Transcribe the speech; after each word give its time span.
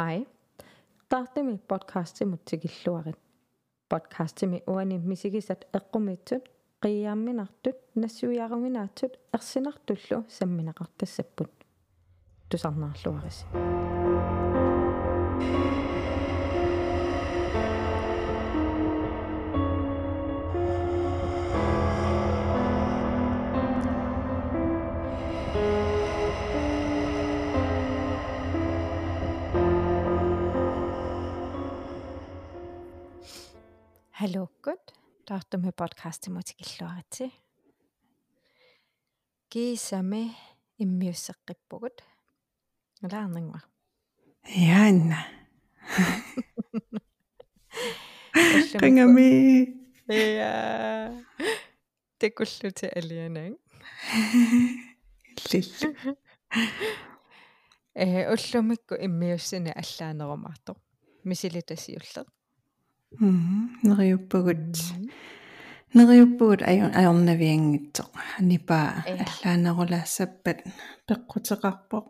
Hej. 0.00 0.26
Tahtimi 1.08 1.58
podcastimut 1.68 2.44
tikilluarit. 2.44 3.18
Podcastimi 3.88 4.62
uani 4.66 4.98
misikisat 4.98 5.64
eqqumitсут 5.74 6.48
qiyaamminartut 6.82 7.76
nassuiaruminaatsut 7.94 9.16
ersinartullu 9.34 10.24
samminaqartassapпут. 10.28 11.50
Tusarnaarluaris. 35.26 35.46
Hallokkut 35.50 35.50
taartumi 35.50 35.72
podcastimut 35.72 36.50
ikilluaritsi. 36.60 37.32
Kiisami 39.50 40.36
immiusseqqippugut. 40.78 42.02
Ulaarningma. 43.04 43.60
Jaanna. 44.68 45.18
Qangami. 48.80 49.66
Ja. 50.08 51.12
Tekulluti 52.18 52.88
alianang. 52.96 53.56
Lillu. 55.52 56.16
Э 57.94 58.28
уллумикку 58.30 58.94
иммиуссини 58.94 59.72
аллаанеруmaartoq. 59.74 60.78
Misilitasiulleq. 61.24 62.35
Мм. 63.12 63.78
Нериуппагут. 63.82 64.76
Нериуппагут 65.94 66.62
аю 66.62 66.90
ajornaviangitsoq. 66.90 68.12
Нипа 68.40 69.04
аллаанерулаассаппат 69.06 70.58
пеққутеқарпоқ 71.08 72.04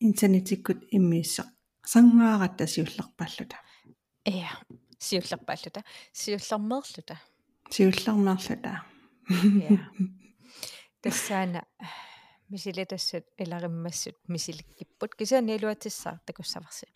интернетиккут 0.00 0.78
иммииссақ 0.96 1.48
сангаарат 1.84 2.56
тасиуллерпаллута. 2.56 3.56
Ja. 4.24 4.50
Siullerpaalluta. 5.00 5.82
Siullermerluta. 6.12 7.16
сиуллермерлута. 7.70 8.84
Ja. 9.68 9.78
Тассаана 11.02 11.64
мисилитассут 12.48 13.24
илариммассут 13.36 14.16
мисиликкиппут 14.28 15.14
кисаани 15.14 15.56
илуатиссаар 15.56 16.20
такуссаварси. 16.26 16.88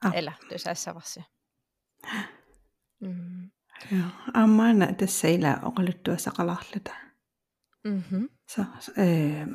А. 0.00 0.18
Эла 0.18 0.34
тусаассаварси. 0.48 1.24
Мм. 3.00 3.50
Ja, 3.90 4.04
аммаана 4.34 4.94
тассаила 4.94 5.60
оқалуттуасақалаарлута. 5.62 6.92
Мгм. 7.84 8.28
Så 8.46 8.64
øh, 8.96 9.46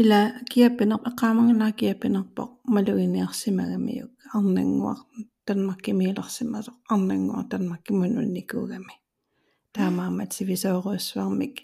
ила 0.00 0.20
киаппинер 0.50 0.98
эққаамангнаа 1.08 1.72
киаппинерпоқ 1.80 2.50
малуиниарсимагамиук 2.74 4.10
арнангуар 4.36 4.98
танмаккимиилерсимасоқ 5.46 6.76
арнангуар 6.94 7.44
танмаккимун 7.52 8.18
унникуугами 8.22 8.94
таамаамат 9.74 10.32
сивисооруссуармик 10.32 11.54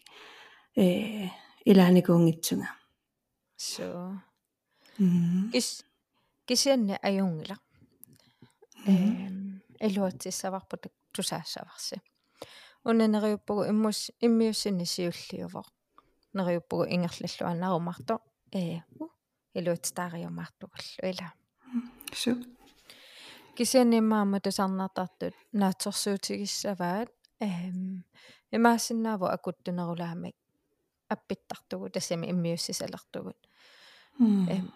э 0.77 1.29
илааникуунгитсунга 1.71 2.69
So 3.57 3.87
м 4.99 5.51
кис 5.53 5.69
кисианни 6.47 6.99
аюнгила. 7.03 7.57
Эм 8.87 9.63
элуатиссаварпут 9.81 10.87
тусаассаварси. 11.13 12.01
унанериуппугу 12.85 13.63
иммус 13.73 14.11
иммиуссини 14.27 14.87
сиуллиувоқ 14.95 15.67
нериуппугу 16.37 16.85
ингерллуаннарумарто 16.95 18.15
э 18.53 18.79
у 19.03 19.07
элуатитаариумаартугаллу 19.59 21.03
ила 21.11 21.29
су 22.21 22.33
кисианимаама 23.57 24.39
тусарнартартут 24.41 25.35
наатсорсуутигиссаваат 25.61 27.11
эм 27.41 28.05
имаассиннааву 28.57 29.27
акуттунерулаамик 29.37 30.37
аппиттартугу 31.09 31.91
тассами 31.91 32.31
иммиуссисалертугут 32.31 33.39
м 34.21 34.49
эм 34.55 34.67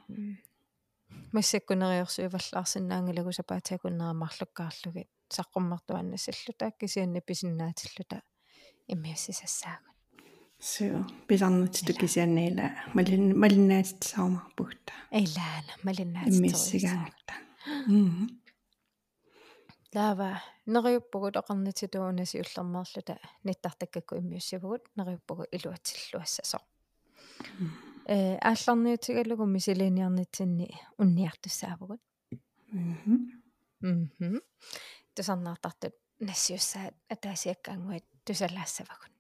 массаккунериорсуиваллаарсинаангалагу 1.33 3.33
сапаатиакуннерамарлуккаарлугит 3.33 5.09
саққуммартуаннассаллу 5.37 6.53
тааккисианни 6.59 7.21
писиннаатиллута 7.21 8.23
иммиуссисассаагут 8.89 9.95
су 10.59 11.07
писарнутиту 11.29 11.95
кисианниила 11.95 12.71
малин 12.95 13.39
малиннаатитсаумарпугта 13.43 14.93
эйлаана 15.11 15.73
малиннаатитерисаа 15.83 16.39
иммиссигаангатта 16.39 17.35
м 17.89 18.29
лава 19.95 20.43
нериуппугут 20.67 21.37
оқарнититуунasi 21.41 22.43
уллермерлута 22.43 23.17
ниттартаккакку 23.45 24.19
иммиуссивгут 24.19 24.83
нериуппугу 24.97 25.45
илуатсиллуассасо 25.57 26.59
э 28.15 28.39
аалларниутигалугу 28.51 29.45
мисилиниарнитсинни 29.57 30.69
унниартуссаавгут 31.03 32.01
мм 32.73 33.31
мм 33.81 34.41
тусарнаартартут 35.15 35.95
нассиуссаат 36.29 36.95
атаасиаккаангуит 37.15 38.05
тусалаассавагут 38.27 39.13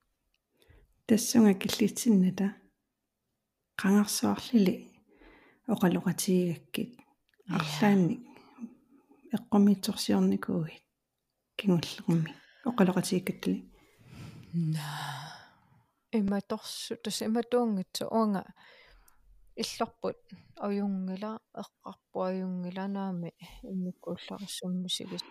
тассунга 1.06 1.55
киллитсинната 1.62 2.47
qangarsuarlili 3.81 4.75
oqaluqatiigakкит 5.75 6.91
арлаанник 7.57 8.22
эққумиитсорсиорникуугит 9.37 10.84
кингуллерми 11.59 12.34
оqaluqatiigкаттали 12.71 13.59
на 14.53 14.87
иматорсу 16.19 16.97
тас 17.03 17.22
иматуунгитсу 17.22 18.05
уанга 18.17 18.45
иллорпут 19.62 20.19
аюнгила 20.66 21.31
эққарпу 21.62 22.18
аюнгиланаами 22.29 23.31
иммиккууллариссуммусигис 23.72 25.25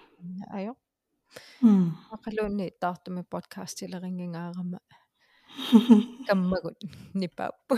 аё 0.56 0.72
м 1.62 1.86
ақалуунни 2.14 2.66
таартуми 2.82 3.22
подкастилерингингаарама 3.34 4.80
каммагут 6.26 6.78
нипааппу 7.20 7.74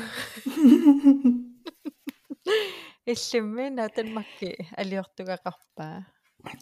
иллиммина 3.12 3.84
танмакки 3.96 4.50
алиортугақарпаа 4.80 5.96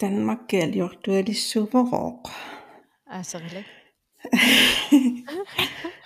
Danmark 0.01 0.53
er 0.55 0.63
aliortualissuuvorooq 0.67 2.23
аасерилак 3.17 3.69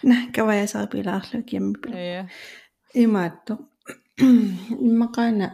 на 0.03 0.17
каваясарпилаарлук 0.35 1.53
яммипила 1.59 1.97
я 1.97 2.29
имаатто 2.95 3.53
иммақаана 4.21 5.49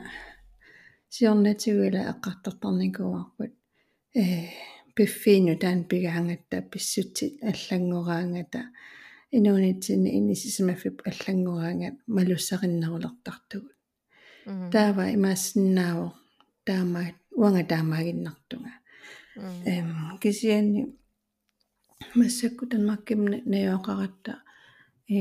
сиорнатигуила 1.15 2.01
эққартартарникуарпут 2.13 3.53
э 4.15 4.25
пиффиину 4.95 5.59
таан 5.63 5.85
пигаангатта 5.91 6.63
писсутсит 6.71 7.43
аллангораангата 7.43 8.61
инуунитсини 9.37 10.09
инисисимаффип 10.19 11.03
аллангораангат 11.11 11.97
малуссариннерулертартугут 12.07 13.77
таава 14.73 15.05
имаассиннааву 15.17 16.07
таамаат 16.67 17.17
уанга 17.41 17.65
таамаагиннартунга 17.73 18.73
эм 19.73 20.19
кисианни 20.23 20.83
массакку 22.15 22.67
танмакким 22.67 23.21
наёоқаратта 23.53 24.33
э 25.09 25.21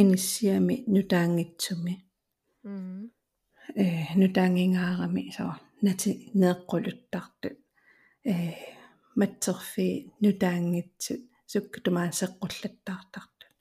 иниссиами 0.00 0.76
нутаангитсуми 0.94 1.94
м 2.64 3.10
э 3.82 3.84
нутаангингаарами 4.20 5.22
соо 5.36 5.54
нати 5.84 6.10
неэққулуттартут 6.40 7.58
э 8.32 8.34
матсерфи 9.20 9.88
нутаангитсут 10.22 11.22
суккутумаасеққуллаттаартартут 11.52 13.52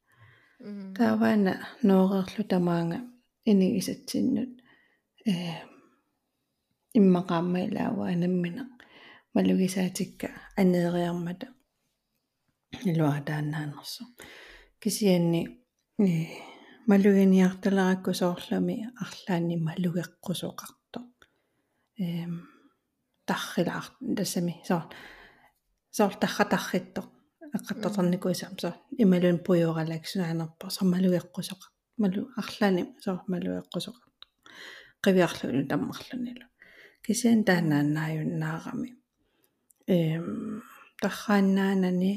м 0.59 0.93
тааваана 0.97 1.53
ноорерлу 1.87 2.43
тамаанга 2.51 2.99
инигисатсиннут. 3.45 4.51
Э 5.25 5.33
иммақааммаилаава 6.99 8.05
анаммина 8.13 8.63
малугисаатикка 9.33 10.27
анеериармата 10.61 11.47
илуатаанаанерсо 12.89 14.03
кисианни 14.81 15.41
э 16.01 16.25
малугиниарталеракку 16.87 18.13
соорлами 18.13 18.89
арлаани 19.03 19.55
малугеққусоқарто 19.67 20.99
эм 21.97 22.33
таррилаар 23.25 23.85
тассами 24.17 24.53
соор 24.67 24.85
соор 25.97 26.13
тарратарритто 26.21 27.01
эққаттарникуисам 27.55 28.53
соор 28.61 28.75
ималун 29.03 29.37
пуйоралаксунаанерпо 29.45 30.65
саммалугеққусоқа 30.77 31.67
малу 32.01 32.21
арлаани 32.41 32.83
соор 33.03 33.19
малугеққусоқарто 33.31 34.17
қивиарлуну 35.03 35.67
таммарлунилу 35.71 36.45
кисиан 37.05 37.43
таанааннааюннаарами 37.47 38.89
эм 39.87 40.63
таррааннаанани 41.01 42.13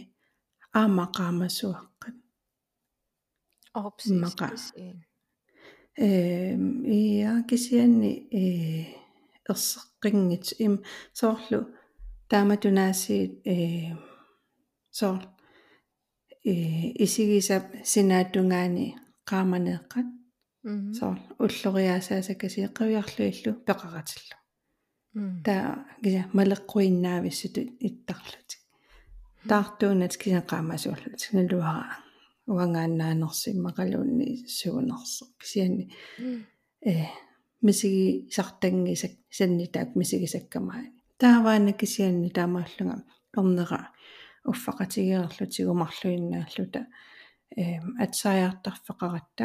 аамақаамассуаққат 0.80 2.16
орпсимақа 3.80 4.48
эм 5.96 6.62
иа 6.98 7.42
кисианни 7.48 8.12
э 8.40 8.44
ерсеққингит 9.50 10.46
им 10.66 10.74
соорлу 11.18 11.60
тааматунаасиит 12.30 13.32
э 13.54 13.56
соор 14.98 15.22
э 16.50 16.52
исигисап 17.04 17.64
синаатунгаани 17.92 18.86
qaamaneeqqat 19.30 20.08
соор 20.98 21.18
уллориаасаасакаси 21.44 22.60
қавиарлуиллу 22.78 23.52
пеқаратиллу 23.66 24.36
таа 25.46 25.86
киса 26.02 26.22
малеққуиннаависсутут 26.38 27.68
иттарлутик 27.88 28.60
таартуунат 29.50 30.14
киса 30.20 30.40
qaamasuullut 30.50 31.20
налуара 31.36 32.03
уангааннаанерсиммақалуунни 32.46 34.46
суунерсо 34.58 35.24
кисиани 35.40 35.84
э 36.84 37.06
мисиги 37.62 38.28
сартангисак 38.30 39.10
саннитаак 39.30 39.96
мисигисаккамаани 39.96 40.92
тааваана 41.18 41.72
кисианни 41.80 42.30
таамааллунга 42.30 43.04
орнера 43.36 43.92
уффақатигеерлутигумарлуиннааллута 44.50 46.80
э 47.56 47.80
атсааяартарфеқаратта 48.04 49.44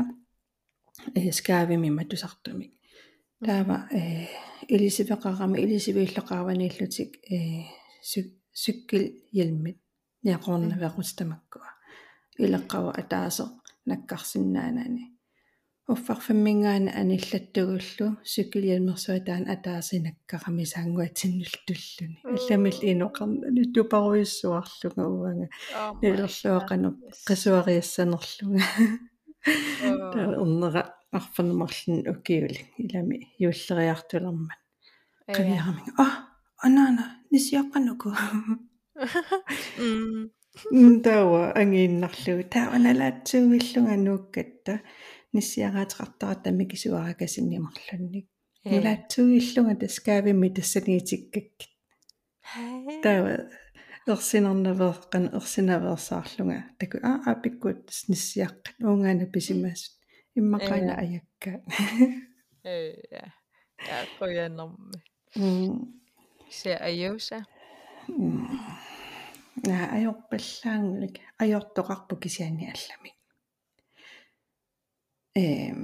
э 1.16 1.32
скаавими 1.32 1.90
матусартумик 1.90 2.74
таава 3.46 3.88
э 3.92 4.28
илисивеқарами 4.68 5.58
илисивииллеқарванииллутик 5.64 7.12
э 7.36 7.38
суккил 8.62 9.06
ялмит 9.32 9.78
ниақорнавеқустамаккуа 10.26 11.79
илеққава 12.44 12.92
атаасо 13.02 13.46
наккарсиннаанани 13.90 15.04
уффарфаммингаана 15.94 16.92
аниллаттугуллу 17.02 18.08
суккилиалмерсуатаан 18.34 19.44
атаасинаккарами 19.56 20.66
саангуатсиннултуллуни 20.74 22.18
алламил 22.36 22.78
иноқарнани 22.92 23.64
тупаруйуссуарлуга 23.74 25.04
уанга 25.16 25.48
нилерлуақану 26.02 26.90
қисуариассанерлуга 27.28 28.62
таа 30.14 30.28
уннера 30.44 30.84
арфаннамарлун 31.18 32.00
укиули 32.14 32.62
илами 32.84 33.18
юуллериартулермат 33.48 34.60
қавиарами 35.38 35.82
а 35.98 36.06
анаана 36.66 37.04
нисиаққануку 37.32 38.10
тауа 41.04 41.52
ангииннарлугу 41.62 42.44
тааваналаатсууиллунга 42.56 43.96
нууккатта 44.08 44.74
ниссиараатеқартара 45.34 46.42
тамикисуаракасиннимарлунник 46.44 48.28
нулаатсууиллунга 48.66 49.76
таскаавимми 49.84 50.50
тассаниитиккаккит 50.58 51.72
тава 53.04 53.34
ерсинернавеэққан 54.14 55.24
ерсинаверсаарлунга 55.40 56.60
таку 56.80 56.98
а 57.10 57.12
апиккут 57.32 57.90
ниссиаққат 58.12 58.76
уунгаана 58.88 59.26
писимаасут 59.36 59.94
иммақаана 60.40 60.94
аякка. 61.04 61.52
Э 62.64 62.94
я 63.12 63.26
я 63.88 64.00
коянерми 64.20 65.00
се 66.50 66.74
аюса 66.76 67.46
на 69.67 69.77
ajorpallaangulик 69.97 71.17
ajortoqarpu 71.43 72.15
kisiani 72.23 72.65
allami 72.75 73.11
эм 75.43 75.81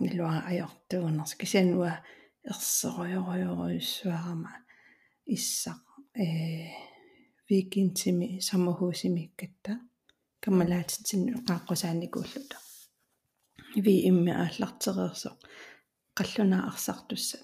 нилуа 0.00 0.36
ajortuuners 0.50 1.32
кисиануа 1.40 1.92
ерсериориориуссуарама 2.50 4.52
иссақ 5.36 5.82
э 6.24 6.26
викинтими 7.50 8.28
самохуусимиккатта 8.48 9.72
каммалаатитсинну 10.42 11.34
qaаққусааникууллута 11.48 12.56
ви 13.84 13.94
имми 14.10 14.32
ааллартерерсо 14.44 15.30
қаллунаа 16.18 16.62
арсартусса 16.70 17.38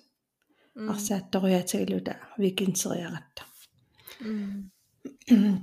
арсаатториатагалута 0.93 2.15
викинтериаратта 2.43 3.43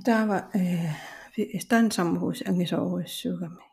таава 0.05 0.37
э 0.53 1.59
стан 1.63 1.85
самохуус 1.91 2.39
ангисооруиссуугами 2.49 3.63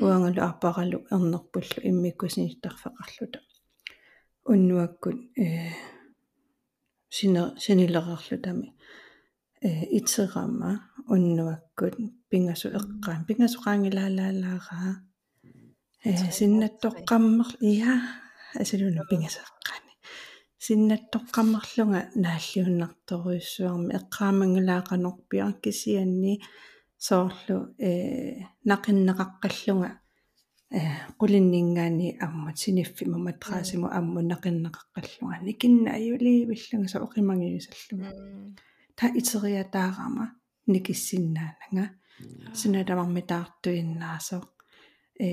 уангалу 0.00 0.40
арпаралу 0.48 0.98
эрнерпуллу 1.14 1.78
иммиккусинитарфеқарлута 1.88 3.40
уннуаккут 4.50 5.18
э 5.36 5.72
сина 7.10 7.42
синилерерлутами. 7.58 8.68
Э 9.60 9.68
итерама 9.98 10.72
уннуаккут 11.08 11.94
пингасу 12.30 12.68
эққаан. 12.78 13.26
Пингасу 13.26 13.58
qaangilaalaalaaraa 13.64 14.92
э 16.04 16.10
синнаттоққаммер 16.38 17.48
иа 17.70 17.94
асалуна 18.62 19.02
пингасеққаани 19.10 19.87
синнаттоққаммерлунга 20.66 22.00
нааллиуннарторуйуссуарми 22.24 23.94
эққаамангилаақанорпиа 23.98 25.46
кисианни 25.62 26.34
соорлу 27.06 27.74
э 27.78 28.42
нақиннеқаққаллунга 28.70 29.90
э 30.70 30.80
qulиннингаани 31.20 32.18
аммут 32.20 32.58
синиффима 32.58 33.18
матраасиму 33.18 33.86
амму 33.98 34.20
нақиннеқаққаллунга 34.32 35.36
никинна 35.48 35.90
аюливиллунга 35.98 36.88
со 36.88 36.98
оқимангиусаллунга 37.06 38.10
та 38.96 39.06
итериатаарама 39.20 40.26
никиссиннаанага 40.66 41.84
синаламарми 42.58 43.22
таартуиннаасо 43.30 44.36
э 45.20 45.28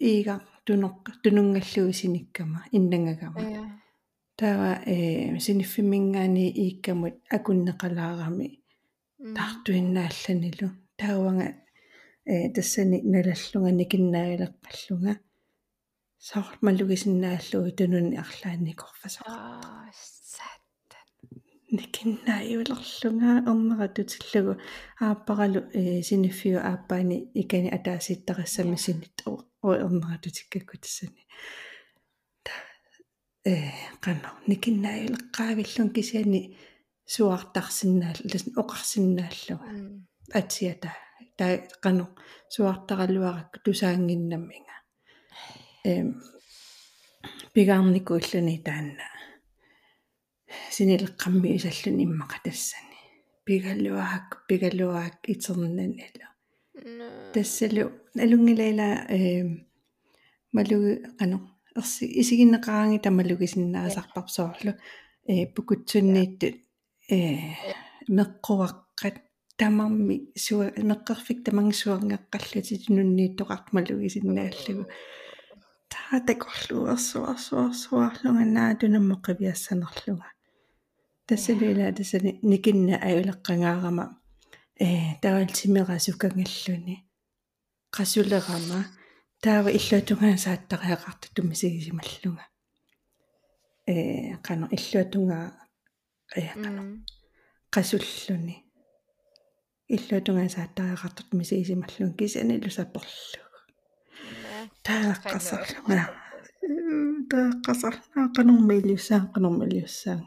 иига 0.00 0.34
тунеқ 0.66 0.96
тунунгаллуисиниккама 1.22 2.60
иннангагама 2.76 3.40
тава 4.40 4.72
э 4.86 5.38
синиффимингаани 5.44 6.46
ииккамут 6.62 7.14
акуннеқалаарами 7.36 8.48
таартуиннаалланилу 9.36 10.68
тааванга 11.00 11.48
э 12.32 12.34
тассани 12.54 12.98
налаллунга 13.12 13.70
никиннаагалеққаллунга 13.80 15.12
соор 16.28 16.54
малугисиннааллуи 16.66 17.72
тунуни 17.78 18.16
арлаанникорфасоо 18.24 19.24
сааттан 20.34 21.06
никиннааюлерлунга 21.78 23.30
орнератутиллугу 23.50 24.52
ааппаралу 25.06 25.60
э 25.80 26.02
синиффиу 26.08 26.58
ааппаани 26.70 27.16
икани 27.40 27.68
атааситтарассами 27.76 28.76
синит 28.84 29.16
орнератутиккакку 29.62 30.74
тассани 30.84 31.22
э 33.44 33.72
qanno 34.04 34.30
никиннааюлеққаавиллун 34.48 35.90
кисиани 35.96 36.42
суартарсинаал 37.06 38.18
ласн 38.32 38.50
оқарсинааллуга 38.62 39.66
атсиата 40.38 40.90
таа 41.38 41.52
qanu 41.84 42.04
суартаралуаракку 42.54 43.58
тусаангиннамминга 43.64 44.76
эм 45.84 46.08
пигаарникууллуни 47.54 48.56
таанна. 48.66 49.06
Синилеққамми 50.74 51.48
исаллун 51.56 51.98
иммақа 52.04 52.38
тассани 52.44 52.98
пигаллуаак 53.46 54.44
пигаллуаак 54.48 55.16
итернанила 55.32 56.28
тассалу 57.34 57.84
алунгилайла 58.24 58.88
э 59.16 59.20
малуги 60.52 60.92
qanu 61.18 61.36
ерси 61.78 62.04
исигиннеқаранги 62.20 62.98
тамалугисиннаасарпарсоорлу 63.06 64.72
э 65.32 65.34
пукутсуннииттут 65.54 66.54
э 67.10 67.12
меққуаққат 68.18 69.16
тамарми 69.58 70.16
суа 70.44 70.66
меққерфик 70.90 71.38
тамангсуарнеққаллути 71.46 72.74
нуннииттоқартмалуги 72.96 74.08
синнааллугу 74.14 74.84
таатакорлуерсуарсуарсуарлунга 75.92 78.44
наатунаммоқивиассанерлунга 78.56 80.28
тассалуила 81.26 81.92
тассани 81.98 82.30
никинна 82.42 82.96
аюлеққангаарама 83.08 84.04
э 84.86 84.88
таавалтимера 85.22 85.96
сукангаллуни 86.06 86.96
qassulerama 87.96 88.80
таава 89.44 89.70
иллуатунгаа 89.78 90.36
сааттариақарта 90.44 91.26
тумисигисималлунга 91.34 92.44
э 93.86 93.94
qano 94.46 94.66
иллуатунгаа 94.76 95.46
аяқана 96.36 96.82
qassulluni 97.74 98.56
иллуатунгаа 99.96 100.48
сааттариақарта 100.56 101.22
тумисигисималлун 101.30 102.12
кисани 102.18 102.60
лусапперлу 102.64 103.42
тааққасарлунга 104.86 106.04
тааққасарлунга 107.30 108.22
qanормиилиуссаа 108.36 109.20
qanормиилиуссаа 109.34 110.18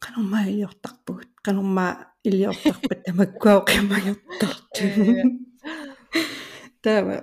qanормаа 0.00 0.44
илиортарпугут. 0.48 1.30
Qanормаа 1.44 1.92
илиортарпат 2.24 3.04
тамаккуаа 3.04 3.64
qimajortartu 3.68 4.84
таава 6.82 7.14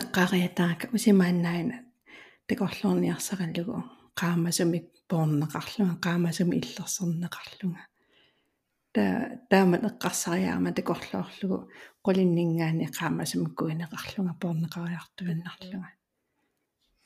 эққариатаака 0.00 0.88
усимааннаина 0.96 1.76
такорлуурниарсараллугу 2.48 3.82
qaamасумик 4.20 4.86
поорнеқарлунга 5.10 5.96
qaamасуми 6.06 6.54
иллерсернеқарлунга 6.60 7.84
та 8.94 9.04
таамат 9.50 9.82
эққарсариаама 9.90 10.70
такорлоорлугу 10.78 11.58
qulиннингаани 12.06 12.86
qaamасумиккуинеқарлунга 12.98 14.34
поорнеқариартуиннарлунга 14.42 15.90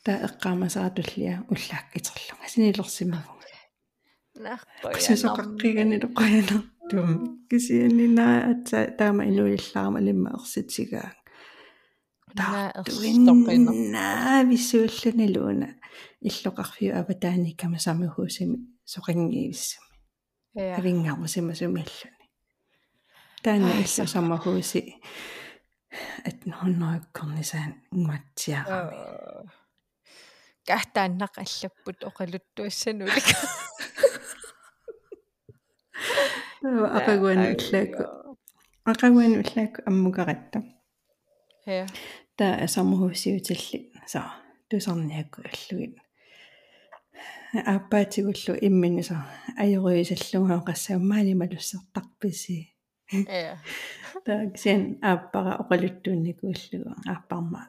та 0.05 0.13
эққаамасаратуллиа 0.29 1.35
уллаак 1.53 1.87
итерлунга 1.99 2.47
синилерсимавунга 2.53 3.39
нарпоя 4.45 5.01
сисоқаққиганилоқаяна 5.07 6.57
тум 6.91 7.09
кисианнинаа 7.51 8.37
атса 8.53 8.79
таама 8.99 9.23
инуиллаарма 9.31 10.01
лимма 10.07 10.31
ерситсигаа 10.39 11.09
таартуиннаа 12.37 14.45
виссууллунилуна 14.51 15.69
иллоқарфиу 16.21 16.95
аватааниккама 17.01 17.79
самухуусими 17.79 18.59
соқингиивиссами 18.85 19.89
авингаармусима 20.79 21.55
сумиаллуни 21.55 22.27
таана 23.43 23.71
илла 23.83 24.07
самахууси 24.07 24.83
at 26.29 26.39
нонноиккорнисаан 26.51 27.73
ингматсиарами 27.93 29.49
кахтааннақ 30.69 31.35
аллаппут 31.45 31.99
оқалуттуассанулик 32.09 33.27
акагуан 36.99 37.41
уллааку 37.53 38.05
акагуан 38.85 39.33
уллааку 39.41 39.79
аммукаратта 39.89 40.59
ja 41.69 41.87
та 42.37 42.69
саммухуссиутилли 42.69 43.91
са 44.07 44.23
тусарниакку 44.69 45.43
аллугит 45.51 45.99
аппаатигуллу 47.53 48.55
иммини 48.61 49.03
са 49.03 49.17
ajoriisalluгаа 49.65 50.61
qassaammаани 50.69 51.35
малуссертарписи 51.35 52.59
ja 53.13 53.57
так 54.25 54.59
сен 54.63 54.99
аппара 55.03 55.53
оқалуттуунникууллугу 55.63 56.91
ааппарма 57.13 57.63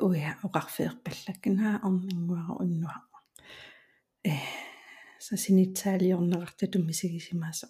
уя 0.00 0.30
оқарфеерпаллаккинаа 0.46 1.80
орнингуара 1.86 2.52
уннуа 2.62 2.96
э 4.24 4.34
са 5.26 5.36
синитсаалиорнеқарта 5.36 6.66
туммисигисимааса 6.72 7.68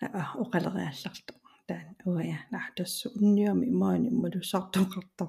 а 0.00 0.22
оқалериалларту 0.42 1.34
таан 1.68 1.96
уя 2.04 2.38
нахтассу 2.50 3.10
унниами 3.18 3.66
маани 3.80 4.10
малуссартоқартар 4.22 5.28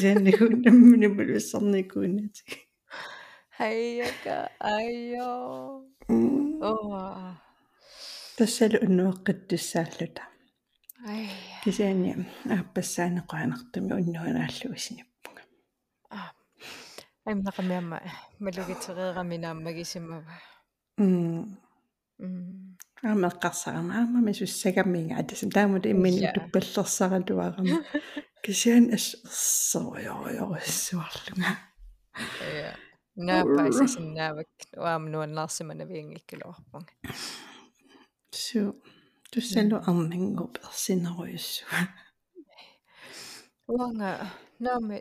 сианникун 0.00 0.52
наммини 0.64 1.08
малуссарникуунати 1.18 2.42
хайяка 3.56 4.36
айо 4.58 5.30
оо 6.70 7.36
тассалу 8.36 8.78
уннуэққиттуссааллута 8.86 10.22
ай 11.12 11.28
кисиани 11.62 12.10
ааппассаанеқуанартуми 12.56 13.92
уннуанааллуисиниппунга 14.00 15.42
а. 16.10 16.32
Аймнақамиамма 17.28 17.98
малугитереераминааммагисимава 18.44 20.34
м 20.98 21.58
м 22.18 22.71
аамеққарсарама 23.03 23.93
аама 23.99 24.19
мисуссагаммига 24.27 25.13
атасам 25.21 25.49
таамут 25.51 25.85
иммини 25.85 26.31
туппаллерсаралуарама 26.35 27.77
кисиан 28.43 28.93
ас 28.97 29.05
сооёоёриссуарлунга 29.71 31.51
я 32.61 32.71
наапаисасиннаавак 33.15 34.49
уаам 34.83 35.03
нуаннаарсимана 35.11 35.83
виангиккалуарпунга 35.91 36.93
су 38.43 38.59
туссалу 39.31 39.77
арнингу 39.89 40.45
персинеруйуссуа 40.55 41.79
уанга 43.67 44.09
наами 44.59 44.97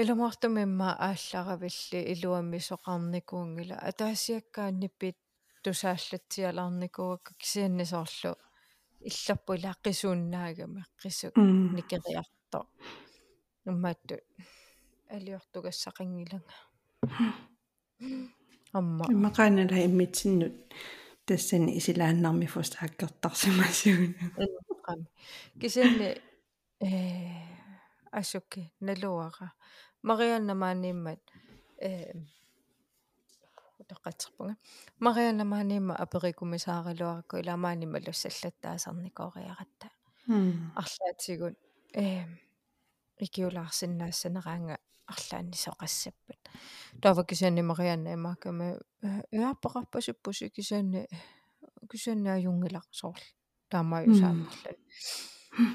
илумартумимма 0.00 0.88
аалларавилли 1.08 2.00
илуамми 2.12 2.58
соқарникуунгила 2.70 3.76
атаасиаккаанниппит 3.90 5.16
тусааллатсиалаарникууакка 5.63 7.31
кисианнисоорлу 7.41 8.31
иллерпу 9.09 9.51
илааққисууннаагами 9.57 10.81
қиссук 11.01 11.35
никериарто 11.77 12.59
уммаатту 13.65 14.15
алиортугассақингилага 15.15 16.53
амма. 18.73 19.05
Иммақаанала 19.09 19.77
иммитсиннут. 19.85 20.53
Тассани 21.25 21.77
исилааннарми 21.77 22.47
фустааккертарсимасууна 22.53 24.13
qami 24.85 25.05
кисианни 25.59 26.09
э 26.79 26.89
асукки 28.11 28.73
налуара. 28.79 29.53
Марианна 30.03 30.53
маанниммат 30.55 31.21
э 31.79 32.13
тоққатсерпунга 33.91 34.55
марианна 34.99 35.45
мааннимма 35.45 35.95
аперикумисааралуаракку 35.95 37.37
иламаанимма 37.41 37.99
луссаллаттаасарникоориаратта 38.07 39.87
арлаатигут 40.81 41.57
э 41.93 42.25
икиулаарсиннаассанераанга 43.25 44.77
арлаанни 45.13 45.57
соқассаппат 45.65 46.41
таава 47.01 47.25
кисианни 47.25 47.61
марианна 47.61 48.13
имааккама 48.13 48.77
уяаппақарпасуппуси 49.31 50.49
кисианни 50.55 51.07
кисианни 51.91 52.29
аюнгилар 52.29 52.85
соорл 52.91 53.25
таамааюсаамерлан 53.69 54.77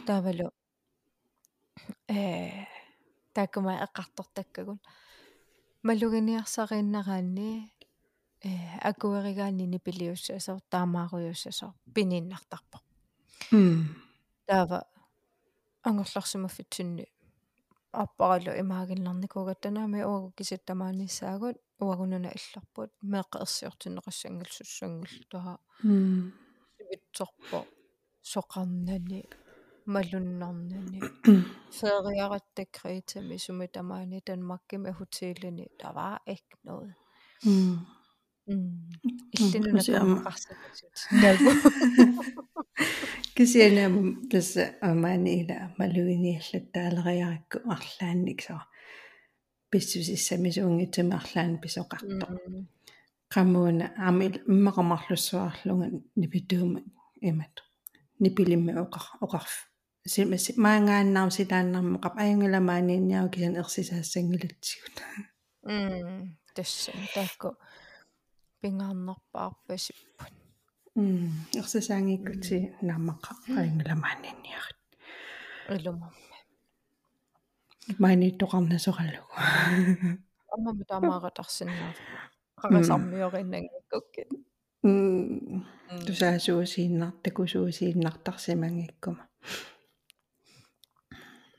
таавалу 0.06 0.48
э 2.08 2.66
таккама 3.34 3.72
эққартортаккагун 3.84 4.80
малугиниарсарииннараанни 5.82 7.70
э 8.48 8.50
акуэригаанни 8.90 9.78
пилиуссасоо 9.86 10.58
таамааруйуссасоо 10.72 11.72
пининнартарпо 11.94 12.78
м 13.52 13.78
таава 14.48 14.78
ангерларсимаффитсинни 15.88 17.06
аппаралу 18.04 18.52
имаагиннарникуугаттанаами 18.62 20.00
уагу 20.10 20.28
кисаттамааниссаагут 20.38 21.56
уагунуна 21.84 22.30
илларпут 22.38 22.90
меэққерсиортиннеқассангилсуссангул 23.12 25.14
таа 25.32 25.54
м 25.82 26.32
сивитсорпо 26.76 27.58
соқарнани 28.32 29.20
малуннарнани 29.94 31.00
фериараттаккриитами 31.78 33.36
сумитамаани 33.46 34.18
танмаккими 34.26 34.90
хотелини 34.98 35.66
таваа 35.80 36.16
ик 36.34 36.46
noget 36.64 36.96
м 37.44 37.86
иллинунаккарсакасут 38.46 40.92
кисианааму 43.36 44.00
тасса 44.30 44.64
амааниила 44.80 45.56
малуиниаллаттаалериаракку 45.78 47.58
арлаанник 47.74 48.40
соо. 48.42 48.62
Писсусиссами 49.70 50.50
суунгитсами 50.50 51.14
арлаан 51.20 51.52
писоқарто 51.62 52.26
qammuuna 53.34 53.86
aamil 54.06 54.34
imмақамарлуссуарлунга 54.46 55.86
нипитуuma 56.14 56.80
имат 57.20 57.54
нипилимми 58.20 58.72
оқар 58.84 59.04
оқарф 59.24 59.54
симаси 60.06 60.54
маангааннаар 60.64 61.30
силааннармоқап 61.36 62.14
аюнгаламааниинниару 62.22 63.28
кисан 63.34 63.54
ерсисаассангилатсигут 63.62 64.96
м. 65.64 66.38
Тассан 66.54 67.00
таакку 67.14 67.48
пингаарнерпаарпасиппут 68.60 70.34
м 70.96 71.30
ерсисаангиккути 71.60 72.58
нааммақа 72.88 73.32
аюнгаламааниинниарат 73.60 74.78
илумамми 75.76 76.38
маанитоқарнасораллугу 78.02 79.34
аммами 80.54 80.84
таамааратарсиннаа 80.90 81.92
қарасармиориннангиккуккит 82.60 84.30
м 84.84 85.64
тусаасуусииннар 86.06 87.12
такусуусииннартарсимангиккума 87.24 89.24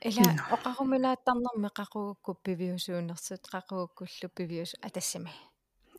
ила 0.10 0.24
оқарумилааттарнэрми 0.56 1.70
қақугукку 1.80 2.32
пивиусуунерсут 2.46 3.44
қақугуккуллу 3.54 4.28
пивиус 4.38 4.72
атассами 4.88 5.34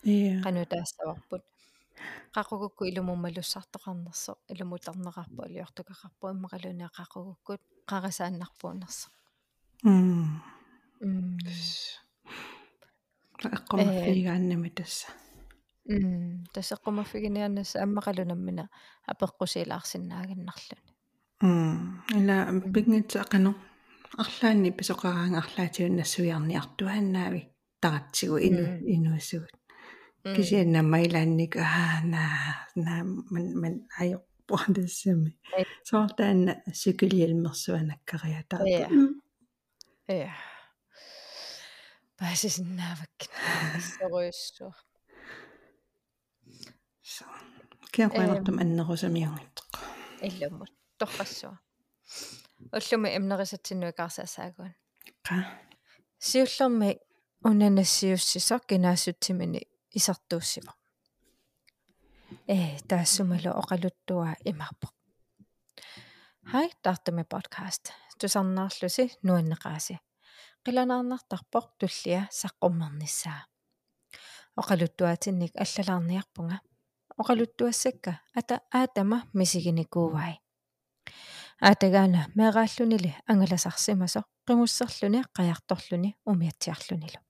иа 0.05 0.43
қану 0.45 0.65
таассаварпут 0.73 1.45
қақугукку 2.37 2.83
илумуммалуссартоқарнерсо 2.91 4.33
илумутарнеқарпу 4.53 5.41
алиортукақарпу 5.47 6.25
иммақалунеа 6.35 6.91
қақугуккут 6.99 7.63
қарасааннарпуунерсо 7.91 9.07
м 9.85 10.43
м 11.01 11.39
тасса 14.77 15.09
м 15.89 16.45
тассеққумаффигинианнасса 16.55 17.77
аммақалунаммина 17.83 18.65
апеққусилаарсиннаагиннарлуни 19.13 20.91
м 21.43 22.05
ила 22.19 22.37
пингитса 22.75 23.21
қано 23.33 23.51
арлаанни 24.23 24.71
писоқараанга 24.79 25.39
арлаатиуннассуиарниартуаннаавик 25.43 27.47
таратсигу 27.81 28.37
ину 28.49 28.65
инуассугут 28.95 29.58
кисианна 30.25 30.83
майлаанник 30.83 31.57
аа 31.57 32.03
на 32.05 32.23
на 32.75 33.05
ман 33.33 33.47
ман 33.61 33.75
айо 34.01 34.19
пуандассами 34.47 35.33
соортаанна 35.85 36.53
сикилиалмерсуанаккариатаа 36.81 38.63
я 40.09 40.35
пасисиннаавак 42.19 43.17
ассоруйуссуа 43.77 44.75
so 47.13 47.25
киақуанартум 47.95 48.57
аннерусамиунгиттеқ 48.63 49.73
иллуммут 50.27 50.73
торрассуа 51.01 51.57
уллуми 52.77 53.09
имнерисатсиннуи 53.19 53.93
каарсаасаагуан 54.01 54.75
қа 55.27 55.37
сиуллерми 56.29 56.91
унанассиуссисо 57.49 58.57
кинаассутсимини 58.69 59.63
исартууссива 59.93 60.73
э 62.47 62.79
таассумалу 62.89 63.51
оқалуттуа 63.61 64.37
имаарпо 64.45 64.89
хай 66.51 66.71
тартами 66.83 67.25
подкаст. 67.25 67.93
Тусарнаарлуси 68.19 69.05
нуаннеқааси 69.23 70.01
қиланаарнартарпоқ 70.65 71.67
туллиа 71.79 72.23
саққуммерниссаа 72.41 73.41
оқалуттуатинник 74.61 75.53
аллалаарниарпунга. 75.63 76.59
Оқалуттуассакка 77.21 78.21
ата 78.35 78.61
аатама 78.73 79.19
мисигиникуувай 79.33 80.41
аатагаана 81.61 82.27
меэрааллунили 82.39 83.13
ангаласарсимасо 83.31 84.25
qimуссерлүни 84.47 85.23
қаярторлүни 85.37 86.15
умиатсиарлунилу 86.31 87.21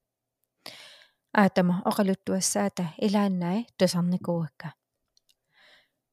аатама 1.33 1.83
оқалуттуассаата 1.85 2.85
илааннаи 2.99 3.67
тусарникууакка. 3.79 4.75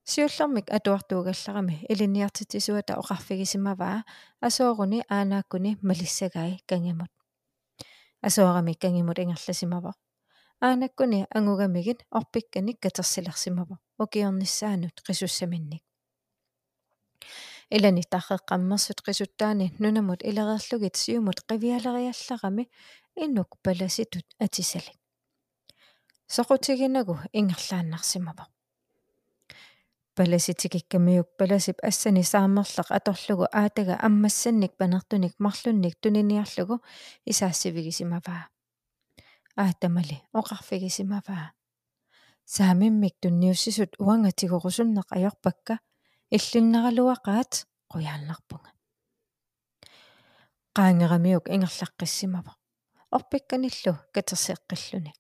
Сиуллэрмик 0.04 0.68
атуартуугалларами 0.78 1.86
илиниартитисуата 1.89 2.94
оқарфигисимаваа 3.02 4.04
асооруни 4.48 5.00
аанааккуни 5.10 5.78
малиссагай 5.82 6.60
кангимут. 6.70 7.12
Асоорами 8.22 8.74
кангимут 8.74 9.20
ингерласимава 9.20 9.94
аанаккуни 10.62 11.28
ангугамигит 11.38 12.00
орпикканик 12.12 12.80
катерсилерсимава 12.80 13.80
укиорниссаанут 14.04 14.96
qisussamiник 15.06 15.84
илани 17.76 18.04
тахеққаммерсут 18.13 19.00
qisuttaani 19.06 19.68
нунамут 19.80 20.22
илереерлугит 20.30 20.96
сиумут 20.96 21.39
qivиалериалларами 21.50 22.70
иннук 23.24 23.50
паласитут 23.63 24.26
атисалик 24.39 25.00
соқутигинагу 26.28 27.16
ингерлааннарсимава 27.34 28.48
паласитикиккамиук 30.16 31.28
паласип 31.38 31.78
ассани 31.84 32.24
саамерлеқ 32.24 32.88
аторлугу 32.98 33.46
аатага 33.52 33.96
аммассанник 34.08 34.74
панертуник 34.78 35.34
марлунник 35.40 35.96
туниниарлугу 36.02 36.82
исаассивигисимаваа 37.26 38.50
аатамали 39.56 40.18
оқарфигисимаваа 40.34 41.54
саамиммик 42.46 43.16
тунниуссисут 43.22 43.92
уангатигорусуннеқ 44.00 45.08
аёрпакка 45.18 45.80
иллиннералуақаат 46.36 47.52
қуяалнарпунга. 47.92 48.72
Qaangerammiuk 50.76 51.46
ingerlaqqissimava 51.56 52.54
orpikkanillu 53.16 53.94
katerseeqqilluni 54.14 55.14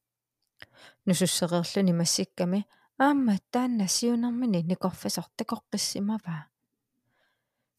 nusussereerluni 1.05 1.93
massikkami 1.93 2.59
аама 2.99 3.35
таанна 3.51 3.87
сиунэрмини 3.87 4.63
никорфасор 4.69 5.25
такоққиссимаваа 5.37 6.41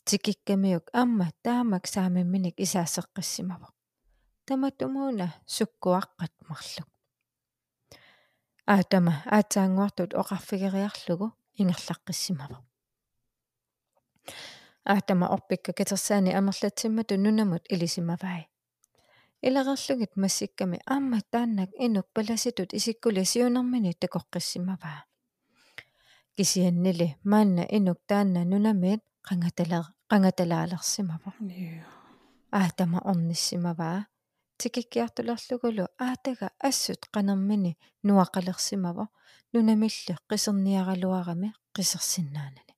тикиккамиук 0.07 0.87
аама 0.93 1.27
таамак 1.43 1.85
саамимминик 1.87 2.57
исаассеққиссимава 2.65 3.69
таматумууна 4.47 5.27
суккуаққат 5.55 6.35
марлук 6.49 6.89
аатама 8.75 9.15
аатаангуартут 9.37 10.11
оқарфигериарлугу 10.21 11.27
ингерлаққиссимава 11.61 12.59
аатама 14.85 15.27
орпикка 15.35 15.73
катерсаани 15.73 16.31
амерлатсиммату 16.39 17.17
нунамут 17.25 17.65
илисимавай 17.73 18.43
илерерлугит 19.43 20.17
массикками 20.17 20.81
аама 20.87 21.21
тааннак 21.31 21.71
инук 21.79 22.07
паласитут 22.15 22.75
исиккули 22.75 23.25
сиунэрмини 23.25 23.93
такоққиссимаваа 24.03 25.05
кисианнили 26.37 27.17
маанна 27.25 27.65
инук 27.77 27.99
таанна 28.07 28.45
нунамиит 28.45 29.03
qangatala 29.29 29.79
qangatalaalersимава 30.11 31.31
аатама 32.51 32.99
орниссимаваа 33.11 34.07
тикиккиартулерлугулу 34.59 35.85
аатага 35.99 36.49
ассут 36.69 37.01
qanермини 37.15 37.73
нуақалерсимава 38.07 39.05
нунамилли 39.53 40.15
qisерниаралуарами 40.31 41.49
qisерсиннаанани 41.75 42.75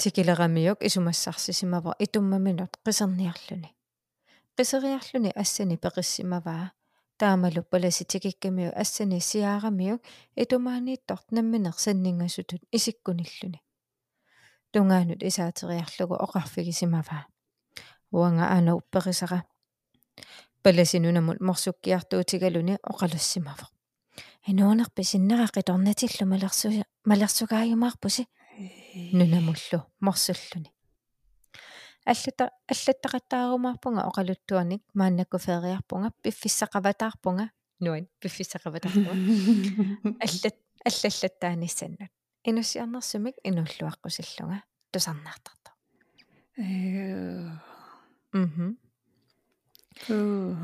тикилерамиук 0.00 0.78
исумассарсисимава 0.88 1.94
итуммаминут 2.04 2.72
qisерниарлуни 2.84 3.70
qiseriarluni 4.58 5.30
assani 5.42 5.76
peqissimagaa 5.84 6.64
таамалу 7.18 7.62
паласитикиккамиу 7.72 8.70
ассани 8.82 9.20
сиаарамиук 9.20 10.02
итумаанииттор 10.42 11.20
намминерсаннингассутут 11.30 12.62
исиккуниллуни. 12.76 13.60
Тунгаанут 14.72 15.22
исаатериарлугу 15.22 16.14
оқарфигисимаваа 16.24 17.26
уанга 18.10 18.46
аана 18.54 18.74
упперисара. 18.74 19.44
Паласинунамут 20.62 21.40
морсуккиартуутигалуни 21.40 22.78
оқалуссимава 22.82 23.66
инуунерпи 24.50 25.02
синнерақи 25.02 25.62
торнатиллу 25.62 26.26
малерсу 26.26 26.68
малерсугааюмаарпуси. 27.04 28.26
Нунамуллу 29.12 29.78
морсуллуни 30.00 30.72
аллата 32.12 32.50
аллаттақаттаарумаарпунга 32.72 34.02
оқалуттуаник 34.08 34.82
мааннакку 34.94 35.38
фериарпунга 35.38 36.12
пиффиссақаватаарпунга 36.22 37.50
нуан 37.80 38.08
пиффиссақаватаарпунга 38.20 39.12
аллат 40.26 40.56
аллаллаттааниссаннут 40.88 42.10
инуссиарнерсумик 42.44 43.36
инуллуаққусиллунга 43.44 44.62
тусарнаартарта 44.90 45.70
э 46.56 47.50
мм 48.32 48.76
оо 50.08 50.56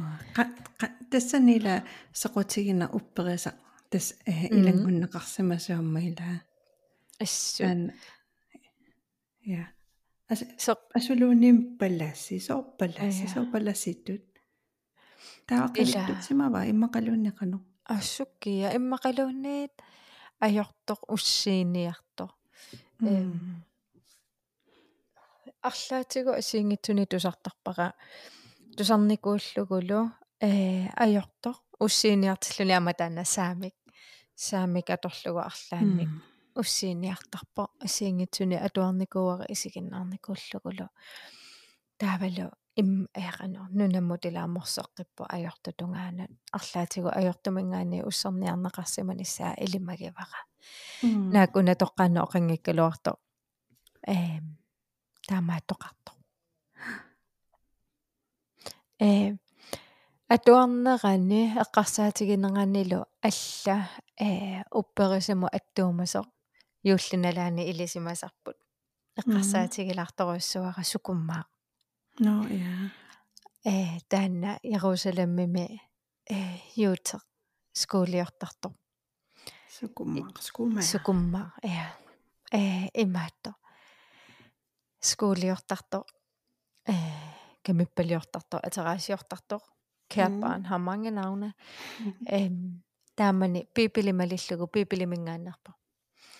тассанила 1.10 1.84
сеқутигина 2.12 2.88
уппериса 2.90 3.54
тас 3.90 4.14
илангуннеқарсимасуамма 4.26 6.00
ила. 6.00 6.42
Ассу 7.20 7.58
таан 7.58 7.92
я. 9.42 9.60
ас 9.60 9.66
соқ 9.66 9.83
асулууним 10.28 11.76
паллаасси 11.78 12.38
соор 12.40 12.64
паллаасси 12.78 13.24
Ая. 13.26 13.32
соор 13.34 13.46
палласситтут 13.52 14.24
таақалиттут 15.48 16.20
симава 16.24 16.64
иммақалууннеқану 16.72 17.58
ассуккия 17.84 18.72
иммақалуунниит 18.78 19.74
ajortoq 20.40 21.00
ussiiniartoq 21.14 22.32
эм 23.04 23.64
арлаатигу 25.70 26.30
асиингитсуни 26.40 27.04
тусартарпара 27.06 27.92
тусарникууллугулу 28.76 30.00
э 30.40 30.88
ajortoq 31.04 31.58
уссииниартиллуни 31.84 32.74
аматаана 32.80 33.24
саамик 33.24 33.76
саамик 34.34 34.88
аторлугу 34.96 35.40
арлаанник 35.50 36.08
уссииниартарпо 36.60 37.62
асиингитсуни 37.84 38.56
атуарникууара 38.66 39.44
исигиннаарникууллугулу 39.54 40.86
таавалу 41.98 42.50
им 42.76 43.06
аақано 43.14 43.60
нунаммутилааморсоққиппо 43.78 45.22
ajortutунгаанат 45.36 46.30
арлаатигу 46.58 47.08
ajortumингаани 47.20 48.02
уссерниарнеқарсиманиссаа 48.10 49.54
илимагивара 49.64 50.40
наакуна 51.34 51.74
тоққаано 51.82 52.18
оқангиккалуарто 52.26 53.10
эм 54.16 54.44
таамааттоқарто 55.28 56.10
э 59.00 59.36
атуарнерани 60.34 61.42
эққарсаатигинеранилу 61.62 63.00
алла 63.28 63.76
э 64.26 64.62
упперисаму 64.80 65.46
аттуумасо 65.58 66.20
юуллуналаани 66.84 67.62
илисимасарпут 67.70 68.56
эққарсаатигиларторуссуара 69.18 70.82
сукуммаа 70.92 71.44
но 72.18 72.46
я 72.48 72.92
э 73.64 74.00
таанна 74.08 74.58
Иерусалиммими 74.62 75.80
э 76.30 76.36
юутеq 76.76 77.22
скуулиортарто 77.72 78.68
сукумма 79.68 80.32
скума 80.40 80.82
сукуммаа 80.82 81.52
я 81.62 81.86
э 82.52 82.88
имаатто 83.02 83.54
скуулиортарто 85.00 86.04
э 86.86 86.94
камиппалиортарто 87.62 88.58
атераасиортарто 88.58 89.58
кэрпаан 90.08 90.64
хамангенауна 90.70 91.54
эм 92.26 92.82
таамани 93.16 93.68
пипилималиллугу 93.74 94.66
пипилимингааннарпа 94.66 95.74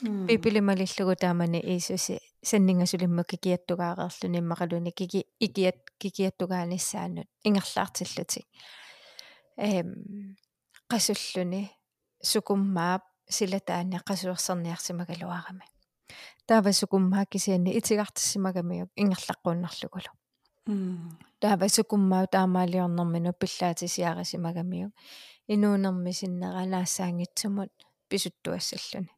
пипилималиллугу 0.04 1.14
таамани 1.16 1.60
иисуси 1.72 2.18
саннингасулимма 2.44 3.24
кикиаттугаареерлүни 3.24 4.38
иммакалуни 4.38 4.92
кики 4.92 5.24
икиат 5.40 5.78
кикиаттугааниссаанут 5.98 7.28
ингерлаартиллути 7.48 8.42
эм 9.56 9.88
qassulluni 10.90 11.62
sukummaap 12.32 13.02
силатаани 13.30 13.98
qasuerserniarsimaгаluarами 14.08 15.64
таава 16.46 16.72
сукуммаа 16.72 17.24
кисианни 17.32 17.76
итигарtassimagamиук 17.78 18.90
ингерлаққууннарлугулу 19.02 20.12
таава 21.40 21.68
сукуммаа 21.68 22.26
таамаалиорнэрмину 22.26 23.32
пиллаатисиарисимагамиук 23.40 24.92
инуунерми 25.48 26.12
синнера 26.12 26.66
наассаангитсумут 26.72 27.72
писуттуассаллуни 28.08 29.13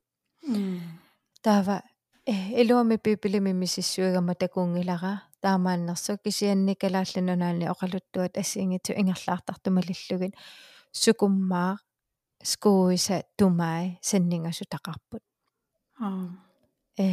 таава 1.42 1.82
э 2.26 2.34
элуами 2.62 2.98
пипилими 2.98 3.52
миссуигама 3.54 4.36
такуунгилара 4.36 5.14
таамааннерсу 5.42 6.18
кисианни 6.24 6.74
калаалланунаани 6.82 7.66
оқалуттуат 7.74 8.38
ассиингитсу 8.42 8.94
ингерлаартартумалиллугит 9.02 10.34
сукуммаа 10.92 11.78
скууиса 12.44 13.24
тумай 13.38 14.00
саннингасу 14.02 14.66
тақарпут 14.74 15.24
аа 16.00 16.30
э 16.98 17.08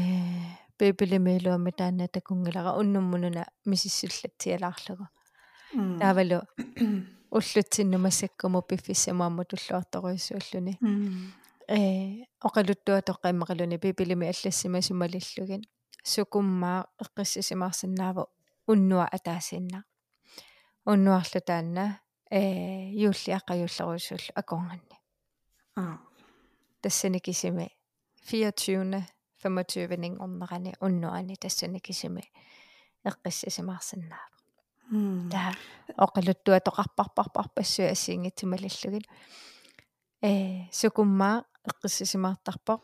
пипилимилуами 0.78 1.70
таанна 1.78 2.06
такунгилара 2.08 2.70
уннуммунуна 2.80 3.44
мисиссуллатсиалаарлугу 3.70 5.06
таавалу 6.00 6.38
уллутсиннумассаккуму 7.36 8.60
пиффиссамаамму 8.68 9.44
туллуарторуиссууллуни 9.50 10.74
э 11.67 12.25
оқалуттуа 12.41 13.01
тоққиммақалуни 13.01 13.77
пипилими 13.77 14.27
аллассима 14.27 14.81
сумалиллугин 14.81 15.63
сукуммаа 16.03 16.87
эққиссисимаарсинааву 17.01 18.27
уннуа 18.67 19.05
атаасинна. 19.05 19.85
Уннуарлу 20.85 21.41
таанна 21.41 22.01
э 22.29 22.91
юуллиаққаюуллерусуллу 23.05 24.33
акорнганни 24.35 24.97
аа 25.75 25.99
тассани 26.81 27.19
кисими 27.19 27.69
24 28.29 29.05
25 29.43 29.97
ning 29.97 30.17
орнерани 30.19 30.73
уннуани 30.81 31.35
тассани 31.35 31.79
кисими 31.79 32.23
эққиссисимаарсинааву 33.05 34.33
таа 35.31 35.53
оқалуттуа 35.97 36.59
тоқарпарпарпарпассуи 36.67 37.91
ассиингитсумалиллугин 37.93 39.05
э 40.21 40.67
сукуммаа 40.71 41.45
эққиссисимаартарпоқ 41.69 42.81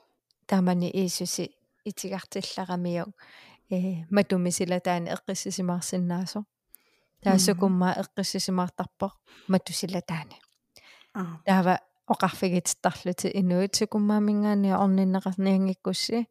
таамани 0.48 0.90
иисуси 1.02 1.46
итигартилларамиук 1.90 3.12
э 3.72 4.06
матумисилатаани 4.10 5.10
эққиссисимаарсинаасо 5.16 6.40
таасукуммаа 7.24 7.94
эққиссисимаартарпоқ 8.02 9.14
матусилатаани. 9.48 10.38
Аа 11.14 11.42
таава 11.46 11.76
оқарфигиттарлути 12.14 13.28
инуит 13.40 13.76
сукуммаамингаани 13.76 14.72
орниннеқарниангиккусси. 14.84 16.28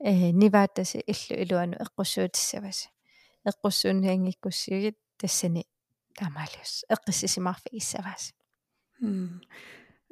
Э 0.00 0.32
ниваатаси 0.42 0.98
иллу 1.12 1.34
илуану 1.42 1.76
эққуссуутиссаваси. 1.84 2.88
Эққуссуунниангиккуссигит 3.50 4.96
тассани 5.20 5.66
таамаалиус. 6.18 6.72
Эққиссисимаарфигиссавааси 6.94 8.32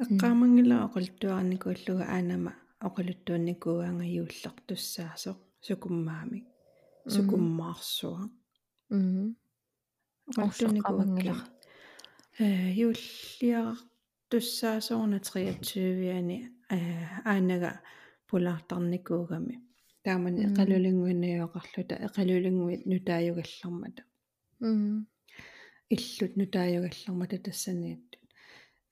эққаамангила 0.03 0.77
оқултуарникууллуга 0.87 2.05
аанама 2.15 2.53
оқулуттуанникууангаюуллертуссаасо 2.87 5.33
сукуммаами 5.67 6.41
сукуммаарсуа 7.15 8.23
мм. 8.91 9.29
Оқултуанникууаккила 10.37 11.37
э 12.39 12.41
юуллиартуссаасоорна 12.85 15.19
23-виани 15.27 16.39
э 16.77 16.79
аанага 17.33 17.71
пулаартарникуугами 18.29 19.55
таамани 20.05 20.41
эқалулингуиниоқарлута 20.49 21.95
эқалулингуит 22.07 22.83
нутааюгаллармата 22.91 24.03
мм. 24.61 25.07
Иллут 25.95 26.33
нутааюгаллармата 26.41 27.37
тассаниаттут 27.47 28.26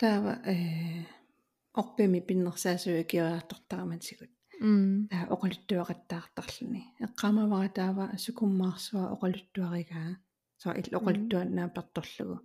таава 0.04 0.34
э 0.52 0.54
орпими 1.80 2.20
пиннерсаасуи 2.28 3.02
киаартортараматигут 3.10 4.32
мм. 4.60 5.08
Таа 5.10 5.24
оқалуттуақаттаартарлуни 5.34 6.82
эққамавара 7.04 7.70
таава 7.78 8.04
сукуммаарсуа 8.24 9.04
оқалуттуаригаа 9.14 10.10
соо 10.62 10.72
ил 10.80 10.88
оқалуттуаннаа 10.98 11.68
парторлугу 11.76 12.36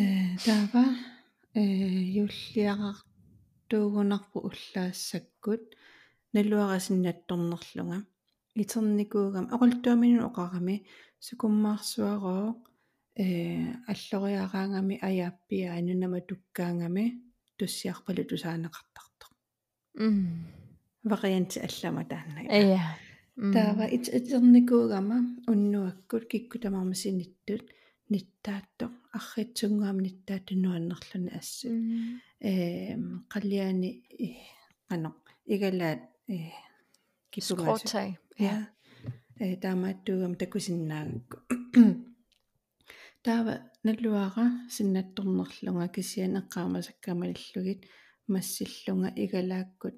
э 0.00 0.02
таава 0.46 0.84
э 1.60 1.62
юллиақартуугунарпу 2.22 4.38
уллаассаккут. 4.48 5.64
Налуарасиннатторнерлунга 6.34 7.98
итерникуугам 8.62 9.46
оқалуттуаминун 9.54 10.26
оқарами. 10.30 10.76
Сукуммаарсуароо 11.26 12.46
э 12.54 12.56
аллориараангами 13.20 14.98
аяаппиа 15.02 15.74
анунама 15.78 16.20
туккаангами 16.20 17.04
туссиарпалу 17.58 18.24
тусаанеқартарто 18.24 19.26
мм. 19.94 20.46
Варианти 21.02 21.58
аллама 21.58 22.04
таанна 22.04 22.40
ая 22.48 22.80
таава 23.36 23.84
ит 23.96 24.08
итерникуугама 24.08 25.18
уннуаккут 25.46 26.24
киккутамармасиниттут 26.30 27.64
ниттаатто 28.08 28.90
арритсунгуам 29.12 29.98
ниттааттунуаннерлуни 30.00 31.30
ассу. 31.40 31.68
Э 32.40 32.96
қаллиани 33.32 33.90
қано 34.88 35.10
игалаат 35.44 36.00
э 36.28 36.52
кипугаас 37.30 37.80
скротай 37.80 38.18
я 38.38 38.68
э 39.38 39.56
таамааттуугам 39.56 40.34
такусиннаагакку 40.36 41.38
таава 43.22 43.54
налуара 43.84 44.46
синнатторнерлунга 44.76 45.88
кисиан 45.96 46.34
эққаамасаккамалиллугит 46.40 47.80
массиллунга 48.32 49.08
игалааккут 49.24 49.96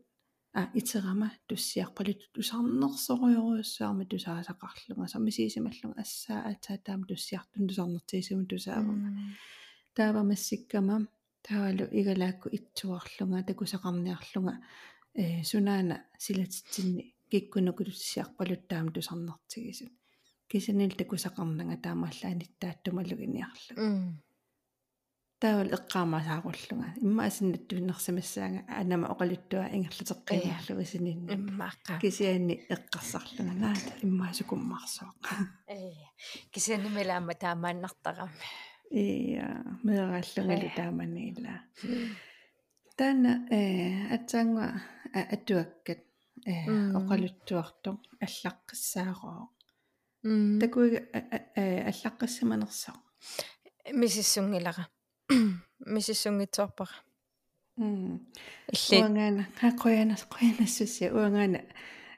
а 0.55 0.63
итерама 0.75 1.29
туссиарпалут 1.49 2.21
тусарнерсориоруйуссаарма 2.35 4.05
тусаасақарлунга 4.13 5.07
самисисималлунга 5.15 6.01
ассаа 6.05 6.41
аатаа 6.49 6.79
таама 6.87 7.07
туссиартун 7.11 7.69
тусарнертиисиму 7.69 8.45
тусаавама 8.51 9.09
таава 9.97 10.23
массиккама 10.31 10.97
таавалу 11.47 11.85
игалаакку 12.01 12.49
итсуарлунга 12.57 13.47
такусақарниарлунга 13.49 14.55
э 15.15 15.45
сунаана 15.51 15.97
силатитсинни 16.19 17.15
киккунуку 17.31 17.85
туссиарпалут 17.85 18.63
таама 18.69 18.91
тусарнертигисут 18.93 19.93
кисанил 20.53 20.93
такусақарнага 21.01 21.77
таамааллааниттааттумалугиниарлу 21.87 23.75
таавал 25.43 25.71
эққаамасаагуллунга 25.77 26.89
имма 27.07 27.23
асиннаттуиннэрсимассаага 27.31 28.61
анама 28.81 29.07
оқалуттуа 29.13 29.65
ингерлатеққиниарлуги 29.77 30.85
сининни 30.93 31.29
иммааққа 31.37 31.99
кисианни 32.05 32.55
эққарсарлунга 32.75 33.55
наата 33.65 33.93
иммаасукуммарсоо 34.07 35.11
э 35.67 35.79
кисанимилаама 36.53 37.35
таамааннартарами 37.45 38.39
ия 39.03 39.49
мерааллунгали 39.83 40.69
тааманниила 40.79 41.55
таана 42.99 43.33
э 43.59 43.61
атсаангуа 44.15 44.69
атуаккат 45.35 46.03
э 46.53 46.55
оқалуттуартоқ 46.99 47.99
аллаққиссаароо 48.27 49.43
такуига 50.23 51.01
аллаққиссаманерсаа 51.91 52.95
мисиссунгилара 53.93 54.87
мисиссунгитсоорпара 55.95 56.95
илли 57.79 58.97
уангаана 59.03 59.45
қаққоянас 59.61 60.23
қоянассуси 60.35 61.11
уангаана 61.11 61.61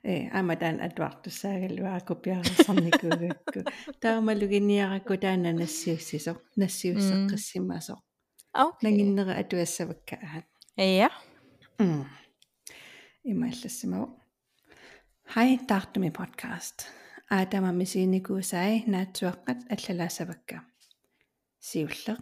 э 0.04 0.28
амадан 0.38 0.76
атвартуссаагалуа 0.86 2.00
копиарсарникуугакку 2.08 3.60
таамалугиниаракку 4.02 5.16
таана 5.16 5.52
нассиуссисо 5.52 6.32
нассиуссеққиссимасо 6.60 7.94
окей. 8.52 8.90
Нагиннера 8.90 9.32
атуассавакка 9.40 10.16
аат 10.16 10.46
я 10.76 11.10
имааллассимава 13.24 14.08
хай 15.32 15.58
тартуми 15.68 16.10
подкаст 16.10 16.86
аатама 17.30 17.72
мисиникуусай 17.72 18.84
наатсуаққат 18.92 19.58
аллалаасавакка. 19.74 20.56
Сиуллеқ 21.68 22.18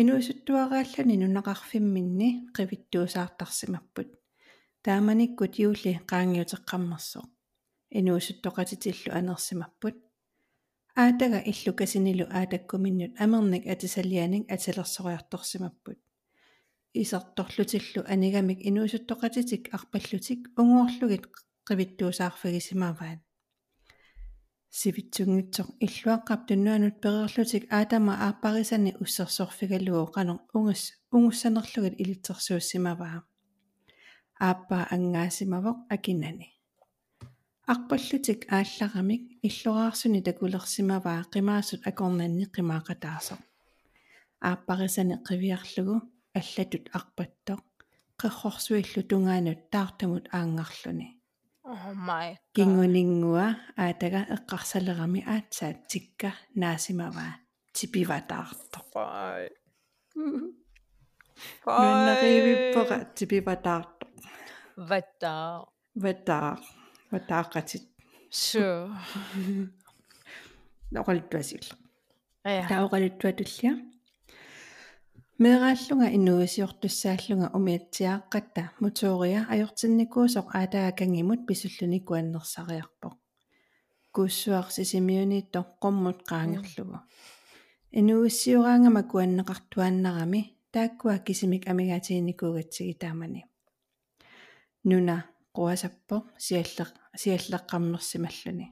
инуисуттуарааллани 0.00 1.16
нунақарфимминни 1.22 2.28
қивиттуусаартарсимаппут. 2.56 4.08
Тааманиккут 4.84 5.58
юули 5.58 5.92
qaangiuteqqammersoq 6.10 7.26
инуисуттоқатитиллу 7.90 9.10
анерсимаппут 9.18 9.96
аатага 10.94 11.40
иллу 11.50 11.72
касинилу 11.74 12.24
аатаккуминнут 12.30 13.12
амерник 13.24 13.66
атисалианик 13.66 14.44
аталерсориарторсимаппут 14.54 15.98
исарторлутиллу 16.92 18.04
анигамик 18.06 18.58
инуисуттоқатитик 18.68 19.62
арпаллутик 19.76 20.40
унгуорлугит 20.60 21.24
qivittuusаарфагисимаваат 21.68 23.20
сивитсунгитсоқ 24.70 25.68
иллуаққап 25.86 26.40
туннуанут 26.48 27.00
перерлутик 27.02 27.64
аатама 27.72 28.14
ааппарисани 28.26 28.96
уссерсорфигалуо 29.02 30.04
қанер 30.14 30.38
унгас 30.56 30.82
унгуссанерлугит 31.14 31.94
илитсерсууссимаваа 32.02 33.18
ааппаа 34.48 34.84
ангаасимавоқ 34.94 35.76
акинани 35.94 36.48
арпаллутик 37.72 38.40
аалларамик 38.48 39.22
иллораарсуни 39.48 40.22
такулерсимаваа. 40.22 41.26
Қимаасут 41.34 41.82
акорнанни 41.90 42.46
қимаақатаасоқ 42.54 43.40
ааппарисани 44.40 45.16
қивиарлугу 45.28 45.96
аллатут 46.38 46.84
арпаттоқ 46.98 47.62
қеррорсуиллу 48.20 49.02
тунгаанут 49.10 49.60
таартамут 49.72 50.24
аангарлуни 50.32 51.17
oh 51.88 51.96
my 52.08 52.28
кингунингуа 52.56 53.46
аатага 53.84 54.20
эққарсалерами 54.36 55.20
аатсаат 55.34 55.78
тикка 55.90 56.30
наасимаваа 56.62 57.32
типиватаарто 57.76 58.80
фай. 58.92 59.48
Нуннаривиппера 61.66 62.98
типиватаарто 63.16 64.06
вата. 64.76 65.36
Ватаа 65.94 66.58
ватаақатит 67.10 67.84
су 68.30 68.92
ноқалуттуасилла 70.94 71.74
я 72.44 73.72
таоқалуттуатуллиа 75.38 75.44
мерааллунга 75.44 76.08
инуисиортуссааллунга 76.16 77.50
умиатсиааққатта 77.54 78.62
мутория 78.80 79.46
ajortinnikkuusoq 79.48 80.48
аатаакангимут 80.54 81.46
писуллуни 81.46 82.00
куаннерсариарпоq 82.00 83.14
кууссуарсисимиунитто 84.14 85.60
қоммут 85.82 86.18
qaangерлугу 86.30 86.98
инуиссиораангама 87.92 89.02
куаннеқартуаннарами 89.12 90.40
тааккуа 90.72 91.18
кисимик 91.18 91.68
амигаатиинникуугатсиги 91.70 92.94
таамани. 92.94 93.44
Нуна 94.84 95.16
quasappo 95.56 96.16
сиаллеқ 96.44 96.90
сиаллеққарнерсималлуни 97.20 98.66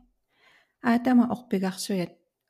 аатама 0.83 1.25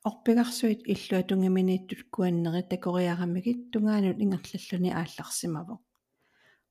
орпигарсуит 0.03 0.81
иллуатунгаминииттут 0.93 2.01
куаннери 2.13 2.61
такориарамигит 2.71 3.71
тунгаанут 3.71 4.17
ингерллаллуни 4.23 4.91
аалларсимавоq 4.99 5.81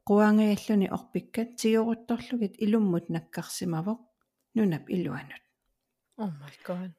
quangaalluni 0.09 0.87
orpikkat 0.97 1.49
tigioruttorlugit 1.61 2.55
ilumмут 2.65 3.07
наккарсимавоq 3.15 4.01
нунап 4.55 4.85
илуанут 4.97 5.43
oh 6.23 6.33
my 6.41 6.57
god 6.67 6.91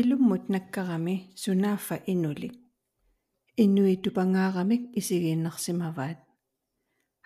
илуммут 0.00 0.44
наккарами 0.54 1.16
сунааффа 1.42 1.96
инулик 2.12 2.54
иннуи 3.62 3.96
тупангаарамик 4.04 4.82
исигииннэрсимаваат 4.98 6.20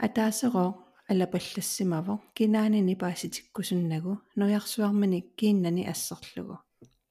атаасероо 0.07 0.71
алапаллассимавоq 1.11 2.21
кинаанини 2.37 2.95
пааситиккусуннагу 3.03 4.13
ноярсуарманик 4.41 5.27
кииннани 5.39 5.83
ассерлугу 5.93 6.57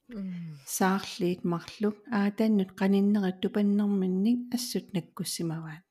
саарлиит 0.10 1.42
марлук 1.52 1.96
аатааннут 2.20 2.72
qaninneri 2.80 3.32
тупаннэрминник 3.42 4.40
ассут 4.56 4.86
наккуссимаваат 4.96 5.84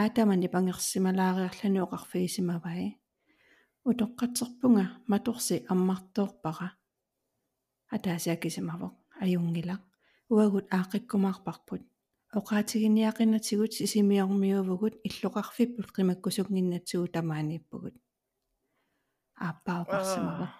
аатамани 0.00 0.48
пангерсималаариарлану 0.54 1.78
оқарфигисимавай 1.86 2.82
утоққатсерпунга 3.88 4.84
маторси 5.12 5.56
аммартоорпара 5.72 6.68
атаасиакисимавоq 7.94 8.94
аюнгилақ 9.24 9.82
уагут 10.32 10.66
аақиккумаарпарпут 10.78 11.82
оqaатигиниақинатигут 12.38 13.72
сисимиормиувгут 13.78 14.94
иллоқарфиппут 15.06 15.88
қимаккусугниннатсугу 15.96 17.06
тамаанииппугут 17.14 17.96
ааппаоқарсимавоq 19.46 20.52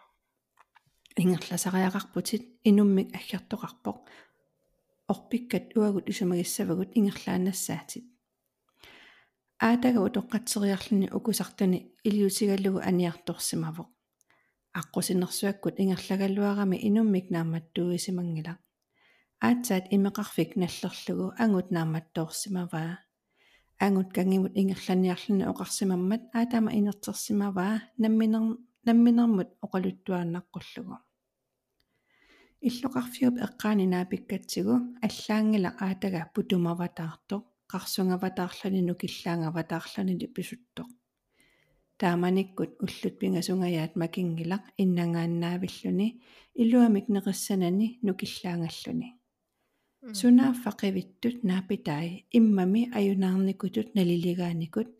ингерласариақарпутит 1.16 2.42
инуммик 2.64 3.08
аггартоқарпоқ 3.18 3.98
орпиккат 5.08 5.76
уагут 5.76 6.08
исумагиссавагут 6.08 6.90
ингерлаанассаатит 6.98 8.04
аатага 9.58 10.00
утоққатсериарлуни 10.06 11.08
укусартуни 11.16 11.78
илиутигаллугу 12.08 12.80
аниарторсимавоқ 12.88 13.88
аққусинерсуаккут 14.80 15.74
ингерлагаллуарами 15.82 16.76
инуммик 16.88 17.26
нааматтууисимангила 17.34 18.54
аатсаат 19.40 19.84
имеқарфик 19.96 20.50
наллерлугу 20.62 21.34
ангут 21.42 21.68
нааматтоорсимаваа 21.76 22.92
ангут 23.80 24.12
кангимут 24.16 24.52
ингерланиарлуни 24.60 25.44
оқарсимаммат 25.52 26.22
аатама 26.38 26.70
инертерсимаваа 26.78 27.82
намминер 27.98 28.44
намминермут 28.86 29.48
оқалуттуааннаққуллугу 29.64 30.96
иллоқарфиуп 32.68 33.34
эққаани 33.46 33.86
наапиккатсигу 33.94 34.74
аллаангила 35.06 35.70
аатага 35.86 36.22
путумаватаарто 36.34 37.36
қарсунгаватаарлани 37.72 38.80
нукиллаангаватаарлани 38.88 40.14
липисутто 40.20 40.82
тааманиккут 42.00 42.70
уллут 42.84 43.14
пингасунгаyaat 43.20 43.92
макингилақ 44.02 44.64
иннангааннаавиллуни 44.82 46.08
илуамик 46.62 47.06
неқиссанани 47.14 47.88
нукиллаангаллуни 48.06 49.08
сунааффақивиттут 50.18 51.36
наапитаи 51.50 52.08
иммами 52.38 52.82
аюнаарникутут 52.98 53.88
налилигааникут 53.96 54.90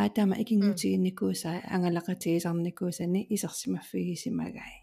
аатама 0.00 0.34
икингутигинникуусаа 0.42 1.58
ангалақатигисарникуусани 1.74 3.20
исерсимаффигисимагай 3.34 4.74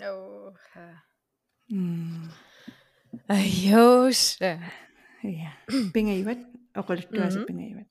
оха 0.00 0.86
м 1.70 2.30
айос 3.28 4.20
я 4.40 5.52
пингайват 5.94 6.40
оқулуттуаса 6.80 7.40
пингайват 7.48 7.88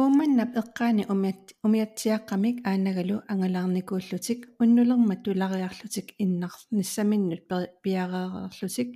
уумманнап 0.00 0.50
эққаани 0.60 1.02
умиат 1.12 1.42
умиатсиаққамик 1.66 2.56
аанагалу 2.70 3.16
ангалаарникууллутик 3.32 4.40
уннулерма 4.62 5.16
тулариарлутик 5.24 6.08
иннар 6.24 6.52
ниссаминнут 6.76 7.42
пиареерерлутик 7.82 8.90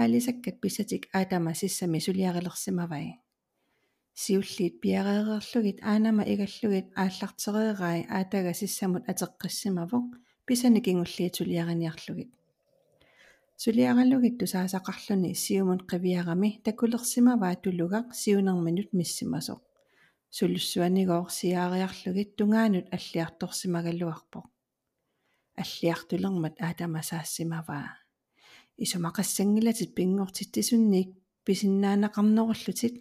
аалисаккат 0.00 0.56
писсатик 0.62 1.02
аатама 1.16 1.54
сиссами 1.60 1.98
сулиарилерсимавай 2.06 3.06
сиуллиит 4.14 4.80
пиареерерлугит 4.80 5.78
аанама 5.82 6.22
игаллугит 6.22 6.86
ааллартереерай 6.94 8.06
аатага 8.08 8.52
сиссамут 8.54 9.04
атеққиссимавоқ 9.10 10.06
писани 10.46 10.80
кингуллиит 10.80 11.34
сулиариниарлугит 11.36 12.30
сулиаралугит 13.56 14.34
тусаасақарлуни 14.40 15.34
сиумун 15.34 15.80
қивиарами 15.90 16.60
такулерсимаваа 16.64 17.54
тулугақ 17.64 18.06
сиунерминут 18.22 18.90
миссимасоқ 18.98 19.60
сулуссуанигоор 20.36 21.30
сиаариарлугит 21.38 22.36
тунгаанут 22.36 22.86
аллиарторсимагалуарпоқ 22.96 24.46
аллиартулермат 25.62 26.54
аатамасаассимаваа. 26.60 27.98
Исумақассангилатит 28.84 29.94
пингортиттисунниик 29.94 31.10
писиннаанақарнеруллутит 31.44 32.94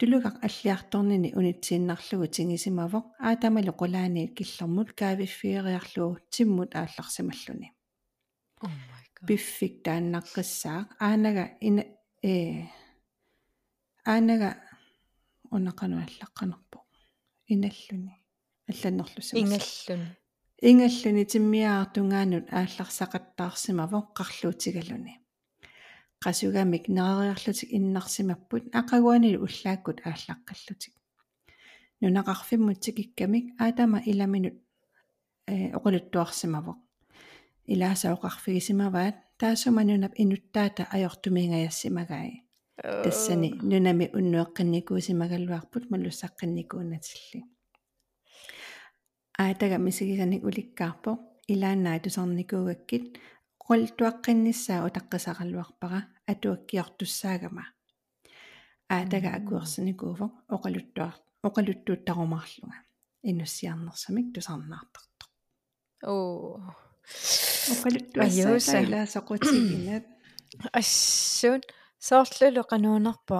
тулугақ 0.00 0.36
аллиарторнини 0.46 1.30
унитсииннарлугу 1.38 2.26
тингисимавоқ 2.36 3.04
аатамалу 3.28 3.72
qulaaniit 3.80 4.30
киллэрмут 4.38 4.88
каавиффиериарлугу 5.00 6.16
тиммут 6.34 6.70
аалларсималлуни 6.80 7.68
пиффик 9.26 9.74
тааннаққиссаақ 9.84 10.86
аанага 11.06 11.44
ина 11.68 11.82
э 12.22 12.34
аанага 14.12 14.50
унақануаллаққанерпо 15.56 16.78
иналлуни 17.52 18.14
алланнерлусимас 18.70 19.68
ингаллуни 19.90 20.08
ингаллуни 20.70 21.24
тиммиаартунгаанут 21.32 22.46
аалларсақаттаарсимавоқ 22.58 24.06
қарлуутигалуни 24.18 25.19
qasugамик 26.24 26.84
нерериарлутик 26.96 27.68
иннарсимаппут 27.78 28.64
ақагуанил 28.80 29.36
уллааккут 29.46 29.98
ааллаққаллутик 30.08 30.94
нунақарфиммутсик 32.00 32.96
иккамик 33.04 33.44
аатама 33.64 33.98
иламинут 34.10 34.56
э 35.52 35.54
оқулуттуарсимавоқ 35.76 36.78
илаасаоқарфигисимаваат 37.72 39.16
таасуманунап 39.40 40.12
инуттаата 40.22 40.82
ajortumiingajassimagai 40.94 42.30
тассани 43.04 43.48
нунами 43.70 44.06
уннуэққинникуусимагалуарпут 44.18 45.84
малуссаққинникуунатилли 45.92 47.40
аатага 49.44 49.76
мисигисаник 49.86 50.42
уликкаарпо 50.48 51.10
илааннаа 51.52 51.98
тусарникуугаккит 52.04 53.04
qoltuaqqinnissaa 53.70 54.80
utaqqisaqalluarpara 54.88 56.00
atuakkiortussаагама 56.32 57.64
аатага 58.94 59.30
акуерсиникууфоқ 59.38 60.32
оқалуттуар 60.56 61.14
оқалуттуuttarumarluga 61.48 62.76
инуссиарнерсамик 63.30 64.26
тусарнаартарто 64.34 65.24
оо. 66.02 66.60
Оқалуттуассаа 67.72 68.80
илаасоқутигинат 68.86 70.06
ассуун 70.80 71.60
соорлулу 72.08 72.62
qanуунерпо 72.72 73.38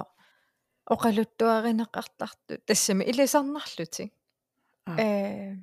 оқалуттуаринеқартарту 0.93 2.53
тассами 2.67 3.03
илисарнарлутик 3.11 4.11
э 4.97 5.55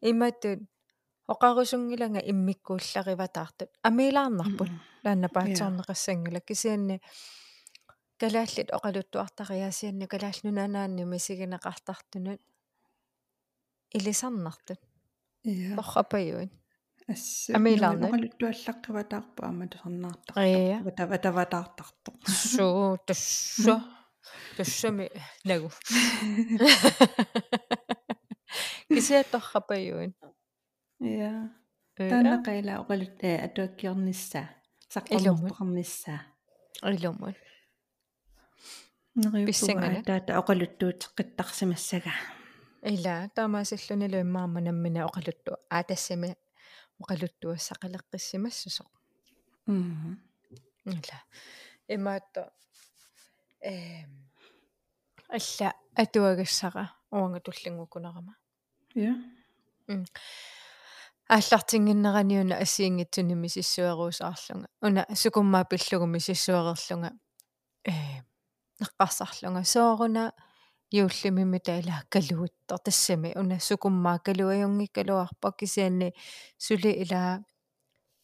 иматут 0.00 0.60
оқарусунгиланга 1.32 2.20
иммиккууллариватаартут 2.30 3.70
амилаарнарпут 3.82 4.70
лаанна 5.04 5.28
паатсорнеқассангила 5.28 6.40
кисианни 6.40 7.00
калааллит 8.20 8.68
оқалуттуартариасианни 8.76 10.06
калаалнунанаанни 10.06 11.04
мисигинеқартартунут 11.12 12.40
илисарнартут 13.92 14.80
я 15.42 15.76
торрапаюин 15.76 16.50
асса 17.08 17.56
амилаарна 17.56 18.06
оқалуттуаллаққиватаарпу 18.08 19.40
аама 19.42 19.66
тусарнаартар 19.72 20.34
ия 20.46 20.78
ватаватаватаартарто 20.86 22.10
суу 22.26 22.98
тусса 23.06 23.76
туссами 24.56 25.10
нагу 25.44 25.70
кисиаторрапаюин 28.88 30.14
я 31.00 31.08
ия 31.98 32.10
таанақаила 32.10 32.72
оқалут 32.82 33.18
э 33.22 33.30
атуаккиорнissaа 33.46 34.48
саққорморпоқарнissaа 34.92 36.20
илумун 36.82 37.34
нериуппуга 39.16 39.46
Писсангала. 39.46 40.02
таата 40.04 40.32
оқалуттуутеққиттарсимассага 40.40 42.12
ила 42.82 43.14
таамаасиллунилу 43.34 44.18
иммаама 44.20 44.60
наммина 44.60 45.00
оқалутту 45.08 45.52
аатассами 45.70 46.36
оқалуттуассақалеққиссимассусоқ 47.02 48.90
мм 49.66 50.20
ила 50.84 51.18
имаатто 51.88 52.52
э 53.60 54.04
алла 55.36 55.68
атуагассара 56.02 56.84
уанга 57.10 57.40
туллингукунерама 57.40 58.34
я 58.94 59.14
ааллартингиннераниуна 61.28 62.56
ассиингитсуни 62.64 63.34
мисиссуеруусаарлунга 63.34 64.68
уна 64.82 65.06
сукуммаа 65.14 65.64
пиллугу 65.64 66.06
мисиссуерерлунга 66.06 67.10
э 67.84 67.92
неққарсарлунга 68.80 69.64
сооруна 69.64 70.32
юуллимими 70.92 71.58
таила 71.58 72.02
калуиттор 72.08 72.78
тассами 72.78 73.32
уна 73.36 73.60
сукуммаа 73.60 74.18
калуаюнги 74.18 74.86
калуарпа 74.86 75.52
кисианни 75.52 76.14
сули 76.58 76.92
ила 77.02 77.44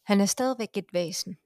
han 0.02 0.20
er 0.20 0.26
stadigvæk 0.26 0.76
et 0.76 0.92
væsen. 0.92 1.36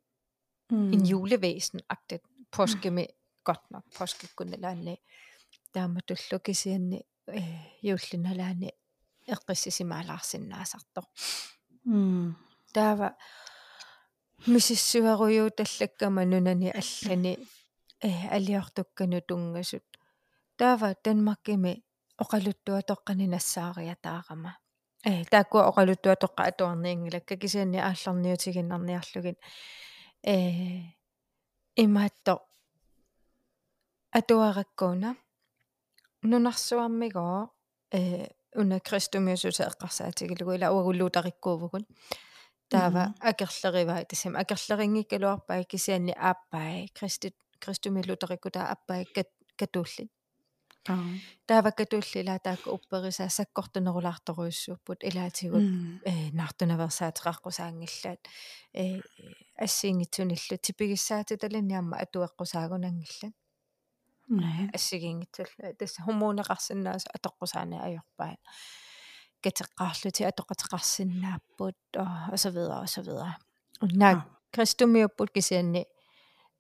En 0.71 1.07
julevæsen, 1.07 1.81
agtigt. 1.89 2.23
Påskemi, 2.51 3.07
godt 3.45 3.71
nok, 3.71 3.85
påskekunnelaanni. 3.99 4.97
Taama 5.75 6.01
tullu 6.01 6.39
kisianni 9.29 9.33
juullinalaanni 9.33 9.33
eqqissisimaalaarsinnaasartor. 9.33 11.05
мм 11.85 12.35
Taava 12.73 13.11
misissuaruyuu 14.47 15.51
tallakkama 15.51 16.25
nunani 16.25 16.71
allani 16.71 17.37
aliortukkanu 18.31 19.21
tungasut. 19.29 19.87
Taava 20.57 20.89
Danmarkimi 21.05 21.85
oqaluttua 22.21 22.83
toqqaninassaariataarama. 22.83 24.53
э 25.07 25.25
тааккуа 25.31 25.69
оқалуттуа 25.71 26.17
тоққа 26.25 26.43
атуарниингилакка 26.51 27.37
кисианни 27.37 27.79
аалларниутигиннарниарлугин 27.79 29.37
э 30.27 30.37
имаатто 31.77 32.35
атуараккуна 34.19 35.17
нунарсуармигоо 36.23 37.49
э 37.93 38.27
уна 38.57 38.81
кристумиусуса 38.81 39.69
эққарсаатигилугу 39.71 40.57
ила 40.57 40.73
уагуллуутариккуувгун 40.73 41.85
таава 42.69 43.15
акерлериваа 43.21 44.05
тасам 44.05 44.37
акерлерингиккалуарпаа 44.43 45.65
кисианни 45.65 46.15
ааппаа 46.17 46.87
кристи 46.99 47.35
кристумилутариккута 47.61 48.61
ааппаа 48.73 49.05
катууллит 49.57 50.11
аа. 50.89 50.99
Тааваккатууллила 51.47 52.39
таакка 52.39 52.71
упперисаа 52.77 53.29
саккортунерулаарторуйуссууппут 53.29 55.05
илаатигут 55.09 55.67
э 56.11 56.31
наартунаверсаатеқарқусаангиллаат 56.39 58.23
э 58.75 59.01
ассиингитсуниллу 59.65 60.57
типигиссаати 60.67 61.37
талинниарма 61.37 61.97
атуэққусаагунангилла 64.29 64.71
ассигиингитсулла 64.75 65.75
тасса 65.79 66.03
хумуунеқарсинааса 66.03 67.11
атоққусаана 67.17 67.83
ajorпаа 67.87 68.37
катеққарлути 69.45 70.27
атоқатеқарсинааппут 70.31 72.01
og 72.01 72.39
så 72.39 72.51
videre 72.51 72.81
og 72.81 72.89
så 72.89 73.03
videre 73.03 73.37
уннаа 73.83 74.27
кристумиуппут 74.53 75.31
кисианни 75.31 75.87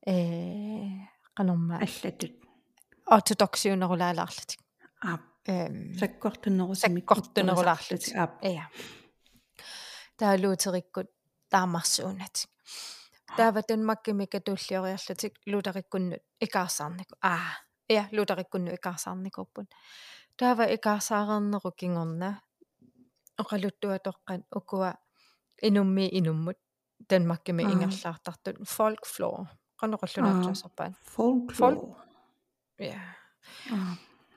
э 0.06 1.06
канорма 1.34 1.76
аллатут. 1.76 2.32
Ortodoksiunerulaalaarlutik 3.06 4.60
ап. 5.02 5.22
Эм 5.46 5.94
саккортуннерусимик 5.98 7.04
саккортунерулаарлутик 7.08 8.16
ап. 8.16 8.42
Ия 8.42 8.70
таалуутериккут 10.18 11.08
таамарсуунатик 11.50 12.50
таава 13.36 13.62
танмаккими 13.62 14.26
катууллиориарлутик 14.26 15.32
лутариккуннут 15.46 16.22
икаарсаарнику 16.40 17.14
аа 17.22 17.64
ия 17.88 18.08
лутариккунну 18.12 18.74
икаарсаарникууппут 18.78 19.68
таава 20.36 20.64
икаарсаарернеру 20.76 21.70
кингорна 21.80 22.30
оқалуттуатоққат 23.42 24.42
укуа 24.58 24.90
инумми 25.62 26.08
инуммут. 26.18 26.58
Танмаккими 27.08 27.62
ингерлаартартут 27.62 28.56
folklore 28.64 29.44
qanoqullunaatsuusarpaat 29.80 30.92
folklore 31.14 31.92
ja 32.78 33.00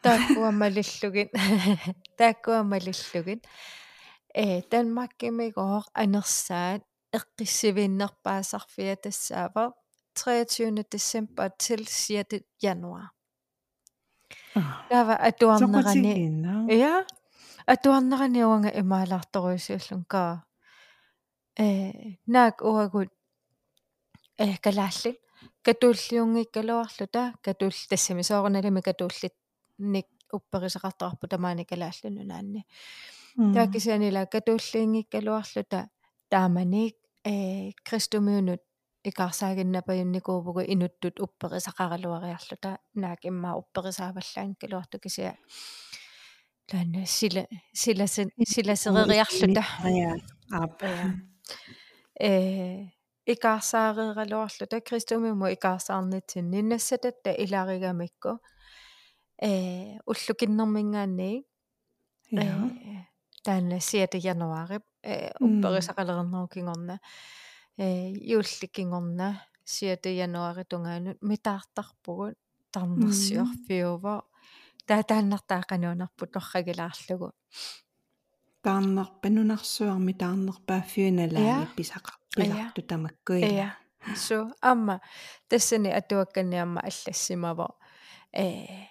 тааккуамалиллугит 0.03 1.29
тааккуамалиллугит 2.19 3.47
э 4.35 4.61
танмаккимигоор 4.71 5.83
анерсаат 5.93 6.83
эққиссивиннерпаасарфиа 7.17 8.95
тассаава 8.95 9.73
23 10.15 10.83
december 10.93 11.49
til 11.57 11.85
6 11.85 12.41
januar 12.63 13.09
Тава 14.89 15.15
атуарнерани 15.15 16.67
я 16.69 17.05
атуарнерани 17.67 18.43
уанга 18.43 18.69
имаалаарторуисиуллун 18.81 20.03
каа 20.05 20.43
э 21.57 22.17
наак 22.27 22.61
уагут 22.61 23.09
э 24.37 24.57
калааллит 24.65 25.17
катууллиунгиккалуарлута 25.65 27.33
катуул 27.41 27.75
тассами 27.89 28.21
соорналими 28.21 28.81
катууллит 28.81 29.35
ник 29.77 30.07
упперисеқартарпу 30.37 31.27
тамаани 31.27 31.63
калааллуну 31.71 32.23
наанни 32.31 32.65
таакисианила 33.55 34.25
катууллиингиккалуарлута 34.25 35.89
тааманик 36.29 36.98
э 37.23 37.71
кристумиунут 37.83 38.61
икаарсаагиннапаюнникуупугу 39.03 40.61
инуттут 40.61 41.19
упперисақаралуариарлута 41.19 42.79
наак 42.93 43.25
иммаа 43.25 43.55
упперисааваллаан 43.61 44.55
калуарту 44.61 44.99
кисиа 44.99 45.35
лаана 46.71 47.05
сила 47.05 47.47
силасен 47.73 48.29
силасериарлута 48.45 49.63
ап. 50.51 50.83
Э 52.19 52.87
икаарсаареералуарлута 53.25 54.81
кристумиуму 54.81 55.47
икаарсаарнитсин 55.55 56.49
ниннассататта 56.49 57.31
илааригамикку 57.43 58.39
э 59.41 59.97
уллукиннэрмингаанни 60.05 61.45
э 62.31 62.45
таана 63.45 63.79
6 63.79 64.15
януари 64.33 64.79
э 65.03 65.31
упперисақалернерукингорна 65.39 66.99
э 67.77 68.11
юулликингорна 68.35 69.41
6 69.65 70.05
януари 70.05 70.63
тунгаанут 70.63 71.17
митаартарпугут 71.21 72.37
тарнерсиорфиува 72.71 74.23
таатааннартаақануунарпут 74.87 76.29
торрагилаарлугу 76.35 77.31
тааннарпанунарсуарми 78.63 80.13
таарнерпааффиуналаани 80.21 81.67
писаqa 81.77 82.11
пиларту 82.35 82.81
тамаккуила 82.81 83.53
я 83.65 83.69
су 84.15 84.51
амма 84.61 85.01
тассани 85.47 85.89
атуакканниамма 85.89 86.81
аллассимаво. 86.81 87.75
Э 88.33 88.87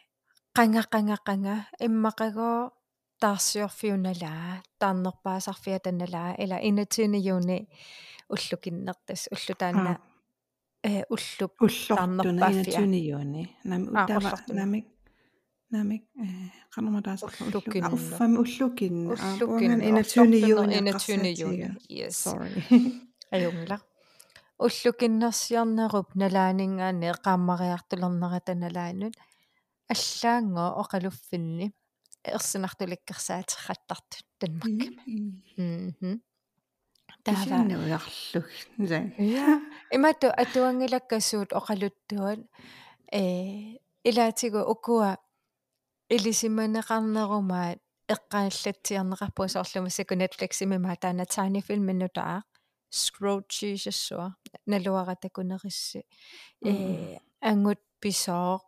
qanga 0.54 0.82
qanga 0.92 1.16
qanga 1.26 1.54
иммақагоо 1.80 2.72
таарсиорфиуналаа 3.24 4.61
таарнерпаасарфиа 4.80 5.80
таналаа 5.86 6.32
ила 6.43 6.57
инатини 6.70 7.20
юуни 7.34 7.57
уллукиннертас 8.34 9.22
уллутаанна 9.36 9.93
э 10.84 11.03
уллуп 11.16 11.53
уллортуна 11.66 12.24
инатини 12.51 12.99
юуни 13.16 13.43
нами 13.64 13.88
утама 13.89 14.32
намик 14.59 14.86
намик 15.72 16.03
э 16.24 16.26
канаматаас 16.74 17.22
уллукинна 17.24 17.93
уффами 17.97 18.38
уллукинна 18.43 19.14
уллукинна 19.14 19.84
инатини 19.89 20.38
юуни 20.53 20.74
инатини 20.82 21.32
юуни 21.45 21.70
yes 21.99 22.16
sorry 22.28 22.51
аюнгла 23.36 23.78
уллукиннерсиарнеруп 24.66 26.07
налаанингаани 26.22 27.05
эққааммариартулернера 27.14 28.39
таналаанут 28.47 29.16
аллаанго 29.93 30.66
оқалуффинни 30.82 31.68
ерсинартуликкерсаатерраттартут 32.25 34.27
танмаккама 34.39 35.03
мм 35.57 36.21
таава 37.25 37.59
нуярлуг 37.64 38.47
я 39.19 39.61
имату 39.91 40.29
атуангилаккасуут 40.43 41.53
оқалуттуат 41.53 42.41
э 43.12 43.79
илаатигу 44.09 44.61
укуа 44.75 45.19
илисиманеқарнеруmaat 46.09 47.79
эққааллатсиарнеқарпу 48.14 49.49
соорлума 49.49 49.91
саку 49.91 50.14
Netflix 50.14 50.62
имима 50.64 50.97
таана 50.97 51.25
tiny 51.25 51.61
film 51.61 51.85
минутаа. 51.91 52.43
Scroll 52.91 53.43
jesus 53.49 54.12
налуаратакунерисси 54.66 56.07
э 56.64 57.19
ангут 57.41 57.81
писоо 58.01 58.62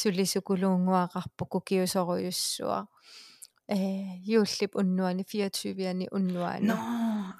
суlisukulуунгуақарпу 0.00 1.44
кукиусоруйуссуа 1.52 2.86
э 3.68 3.76
юуллип 4.24 4.76
уннуани 4.76 5.22
24-ани 5.22 6.06
уннуани 6.16 6.66
но 6.68 6.76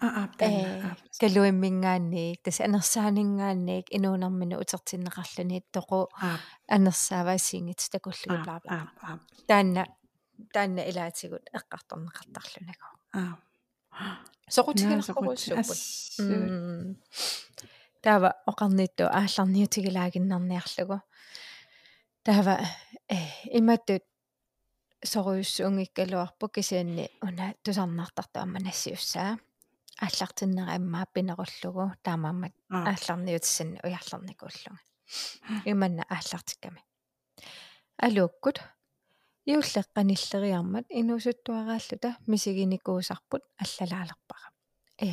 а 0.00 0.08
а 0.24 0.96
калуиммингаанниик 1.20 2.42
тас 2.42 2.60
анерсаанингаанниик 2.60 3.86
инуунармину 3.96 4.56
утертиннеқарлани 4.62 5.58
тоқу 5.76 6.08
анерсааваасиингит 6.68 7.80
такуллугу 7.92 8.36
бла 8.44 8.60
бла 8.64 8.78
таанна 9.48 9.82
таанна 10.54 10.82
илаатигут 10.90 11.44
эққарторнеқартарлунагу 11.58 12.88
а. 13.12 13.38
Соқутигинарқоруссууппут 14.48 15.78
таава 18.04 18.30
оқарнитту 18.50 19.04
аалларниутигилагиннарниарлугу 19.18 20.96
таава 22.24 22.56
э 23.08 23.16
иматтут 23.58 24.02
соруйуссуунгиккалуарпу 25.04 26.48
кисианни 26.48 27.10
уна 27.20 27.54
тусарнаартарту 27.62 28.40
амманассиуссаа 28.40 29.38
ааллартиннера 30.00 30.72
аммаа 30.76 31.04
пинеруллугу 31.14 31.84
таамааммат 32.02 32.54
аалларниутиссанни 32.70 33.78
уярларникууллуга 33.84 34.80
иманна 35.66 36.04
ааллартикками. 36.08 36.80
Алууккут 38.06 38.56
иуллеққаниллериармат 39.46 40.86
инуусуттуарааллута 40.88 42.16
мисигиникуусарпут 42.26 43.42
аллалаалерпара. 43.62 44.48
Э 45.06 45.10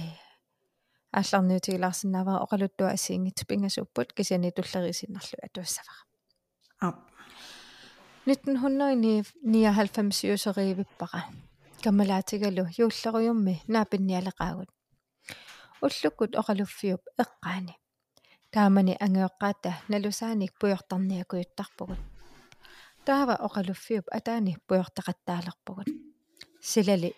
аалларниутигилаарсинааваа 1.11 2.43
оқалуттуа 2.45 2.91
ассиингит 2.95 3.43
пингасууппут 3.49 4.13
кисиани 4.13 4.51
туллерисиннарлу 4.51 5.43
атуассавара 5.43 6.10
1999 8.26 10.24
юусериивиппара 10.30 11.20
камалаатигалу 11.84 12.64
юуллерuyummi 12.82 13.54
наапинниалеqaagut 13.74 14.70
уллуккут 15.84 16.32
оқалуффиуп 16.40 17.02
эққаани 17.22 17.74
таамани 18.54 18.94
ангеоққаата 19.04 19.70
налусааник 19.92 20.52
пуйортарниакуйуттарпугут 20.60 22.00
таава 23.06 23.34
оқалуффиуп 23.46 24.06
атаани 24.18 24.52
пуйортақаттаалерпугут 24.68 25.88
силали 26.70 27.08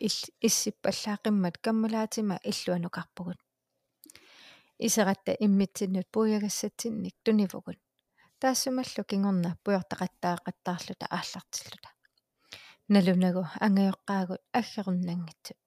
иссиппаллаақиммат 0.46 1.54
каммалаатима 1.64 2.36
иллуанукарпугут 2.50 3.38
исератта 4.86 5.32
иммитсиннут 5.46 6.06
пуягассатсинник 6.14 7.14
тунивугут 7.24 7.78
таассумаллу 8.43 9.03
кингорна 9.09 9.49
пуйортақаттаақаттаарлута 9.63 11.05
ааллартиллута 11.17 11.89
налунагу 12.93 13.43
ангайоққаагут 13.65 14.41
аггеруннангитсут 14.59 15.59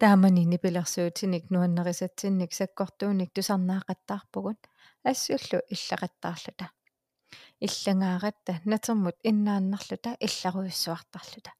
таамани 0.00 0.44
нипилерсуутиник 0.52 1.44
нуаннерисатсинник 1.54 2.52
саккортууник 2.58 3.30
тусарнаақаттаарпугут 3.36 4.60
ассуллу 5.10 5.58
иллақаттаарлута 5.74 6.66
иллангааратта 7.66 8.52
натермут 8.64 9.16
иннааннарлута 9.30 10.16
илларуйуссуартарлута 10.26 11.52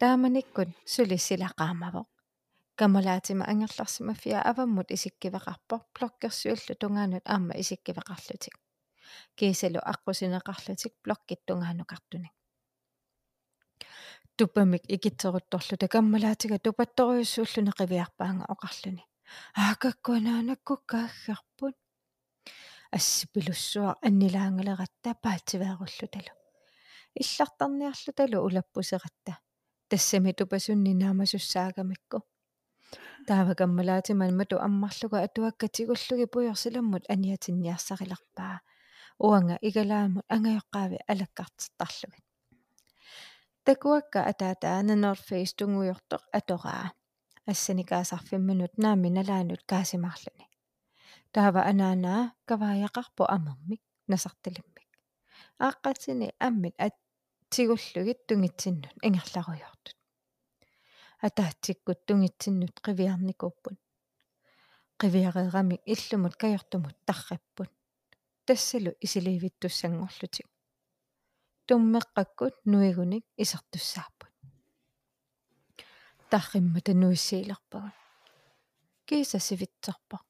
тааманиккут 0.00 0.70
сули 0.92 1.16
силақаамаво 1.26 2.02
камалаатима 2.80 3.44
ангерларсима 3.50 4.14
фиа 4.22 4.40
аваммут 4.50 4.88
исиккивеқарпо 4.96 5.76
блоккерсууллу 5.94 6.74
тунгаанут 6.80 7.24
аама 7.34 7.54
исиккивеқарлутик 7.62 8.54
кисалу 9.38 9.80
аққусинеқарлутик 9.92 10.92
блоккиттунгаанукартуник 11.04 12.34
тупамик 14.36 14.82
икитсерутторлута 14.94 15.86
каммалаатига 15.94 16.56
тупатторюссууллуне 16.64 17.72
қивиарпаанга 17.80 18.44
оқарлуни 18.54 19.02
аакаккунаанаккуккааггарпут 19.64 21.76
ассипилуссуа 22.96 23.90
аннилаангалератта 24.06 25.10
паатсивааруллуталу 25.24 26.32
иллартарниарлуталу 27.20 28.38
улаппусератта 28.46 29.32
тассами 29.88 30.32
тупасунни 30.38 30.92
наамасуссаагамикку 31.02 32.18
таава 33.28 33.54
каммалаатиман 33.60 34.32
мату 34.40 34.56
аммарлуга 34.66 35.18
атуаккатигуллуги 35.26 36.26
пуйорсиламмут 36.34 37.04
аниатинниарсариларпаа 37.14 38.56
уанга 39.26 39.56
игалаамут 39.68 40.24
ангайоққаави 40.34 40.98
алаккартертарлугит 41.12 42.26
такуакка 43.68 44.20
атаатаана 44.30 44.94
норфейс 45.04 45.50
тунгуйортоқ 45.58 46.22
атораа 46.38 46.86
ассаникаасарфимминут 47.52 48.72
наами 48.82 49.08
налаанут 49.18 49.62
каасимарлуни 49.70 50.46
таава 51.34 51.60
анаанаа 51.70 52.22
кавааяқарпу 52.48 53.22
амермик 53.36 53.82
насарталиммик 54.12 54.90
ааққатсини 55.66 56.28
аммит 56.46 56.74
ат 56.86 56.94
тигуллугит 57.52 58.20
тунгитсиннут 58.28 58.96
ингерларуйортут 59.08 59.97
атаатсиккут 61.20 62.06
тунгитсиннут 62.06 62.78
қивиарникууппут 62.86 63.78
қивиареерамик 65.00 65.82
иллумут 65.84 66.36
каёртумут 66.36 66.96
тарраппут 67.06 67.70
тассалу 68.46 68.92
исиливиттуссангорлутик 69.04 70.48
туммеққаккут 71.66 72.54
нуигуник 72.64 73.24
исертуссааппут 73.36 74.32
тарримма 76.30 76.80
тануиссиилерпагун 76.80 77.92
киса 79.04 79.38
сивитсерпа 79.40 80.20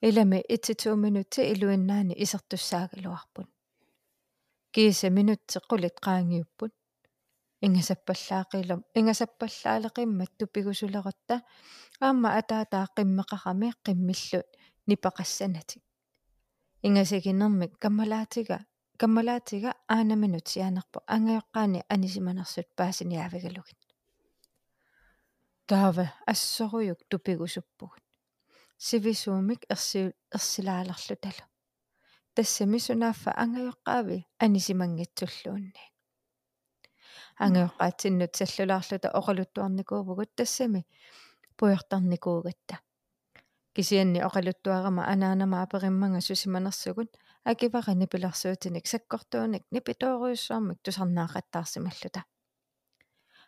илами 0.00 0.38
1-2 0.48 0.94
минутти 1.04 1.40
илуиннаани 1.52 2.14
исертуссаагалуарпут 2.24 3.48
киса 4.70 5.08
минутсеққулит 5.08 5.96
qaangiupпут 6.04 6.72
ингасаппаллаақилам 7.66 8.80
ингасаппаллаалеқиммат 8.98 10.30
тупигусулератта 10.38 11.36
аама 12.00 12.28
атаатаа 12.40 12.86
қиммеқарами 12.96 13.68
қиммиллут 13.86 14.48
нипақассанатик 14.88 15.82
ингасагинермик 16.86 17.72
каммалаатига 17.82 18.58
каммалаатига 19.00 19.70
аанаминут 19.94 20.46
сианерпо 20.52 20.98
ангайоққаани 21.16 21.80
анисиманерсут 21.94 22.68
паасиниавигалугит 22.78 23.80
таава 25.66 26.12
ассоруйук 26.26 26.98
тупигусуппугут. 27.08 28.02
Сивисуумик 28.76 29.60
ерси 29.70 30.12
ерсилаалерлу 30.34 31.16
талу 31.24 31.44
тассами 32.34 32.78
сунааффа 32.78 33.30
ангайоққаави 33.44 34.18
анисимангитсуллуунни 34.44 35.84
ангайоққаатсиннут 37.45 38.35
саллулаарлута 38.35 39.09
оқалуттуарникуувгут 39.19 40.35
тассами 40.35 40.85
пуйортарникуугатта 41.57 42.79
кисианни 43.75 44.19
оқалуттуарама 44.27 45.03
анаанама 45.13 45.61
апериммага 45.63 46.21
сусиманерсугут 46.21 47.09
акивара 47.43 47.93
нипиларсуутиник 47.93 48.85
саккортууник 48.87 49.63
нипитооруйуссуармик 49.71 50.79
тусарнаақаттаарсималлута 50.85 52.21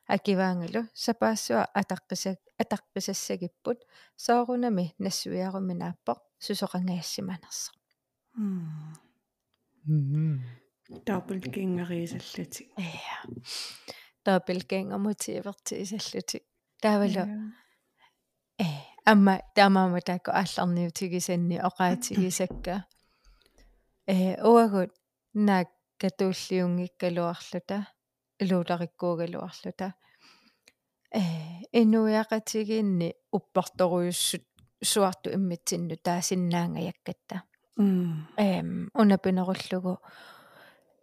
акиваангалу 0.08 0.82
сапаассуа 0.94 1.64
атаққисак 1.82 2.38
атаққисассагиппут 2.62 3.80
соорунами 4.16 4.86
нассуиаруминааппоқ 5.06 6.20
сусоқангаяссиманерсо 6.46 7.72
доppelgängerisallutик 10.89 12.69
ja 12.79 13.19
doppelgänger 14.27 14.99
motivertisallutик 14.99 16.45
таавалу 16.83 17.25
э 18.59 18.67
амма 19.05 19.35
таамаама 19.55 20.01
тако 20.01 20.31
алларниутигисанни 20.41 21.57
оqaатигисакка 21.69 22.75
э 24.07 24.37
уагут 24.51 24.93
наак 25.35 25.69
катууллиунгиккалуарлута 26.01 27.79
илуулариккуугалуарлута 28.43 29.95
э 31.21 31.23
инуяqatiginni 31.81 33.09
уппарторуйуссут 33.37 34.45
суарту 34.83 35.29
иммитсинну 35.37 35.97
таасиннаангаяккатта 36.07 37.37
эм 37.79 38.91
унапинеруллугу 39.01 39.95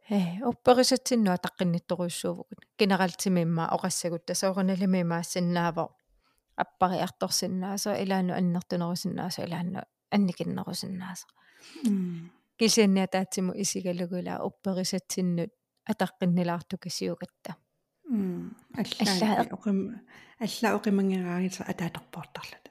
э 0.09 0.41
упперисатсиннуа 0.45 1.37
таққиннитторуйуссуувгут 1.37 2.59
генералтимимма 2.79 3.69
оқассагут 3.75 4.25
тасаорналими 4.25 5.03
maaссиннаава 5.03 5.95
аппариарторсиннааса 6.55 7.95
илаану 8.03 8.33
аннертунерусиннааса 8.33 9.45
илаану 9.45 9.81
анникиннерусиннааса. 10.11 11.27
Кисианниа 12.57 13.07
таатсиму 13.07 13.53
исигалугула 13.55 14.43
упперисатсиннут 14.43 15.51
атаққиннилаарту 15.91 16.77
кисиугатта 16.77 17.55
аллаа 18.07 19.47
оқим 19.55 20.01
аллаа 20.39 20.75
оқимангераагиса 20.77 21.63
атааторпортарлут 21.63 22.65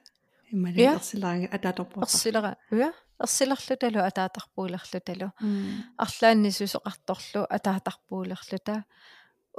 иммали 0.53 0.80
ерсилааги 0.80 1.49
атааторпортар 1.57 2.09
ерсилера 2.09 2.57
уя 2.70 2.93
ерсилерлуталу 3.25 4.01
атаатарпуулерлуталу 4.09 5.29
арлааннисусоқарторлу 6.05 7.47
атаатарпуулерлута 7.57 8.85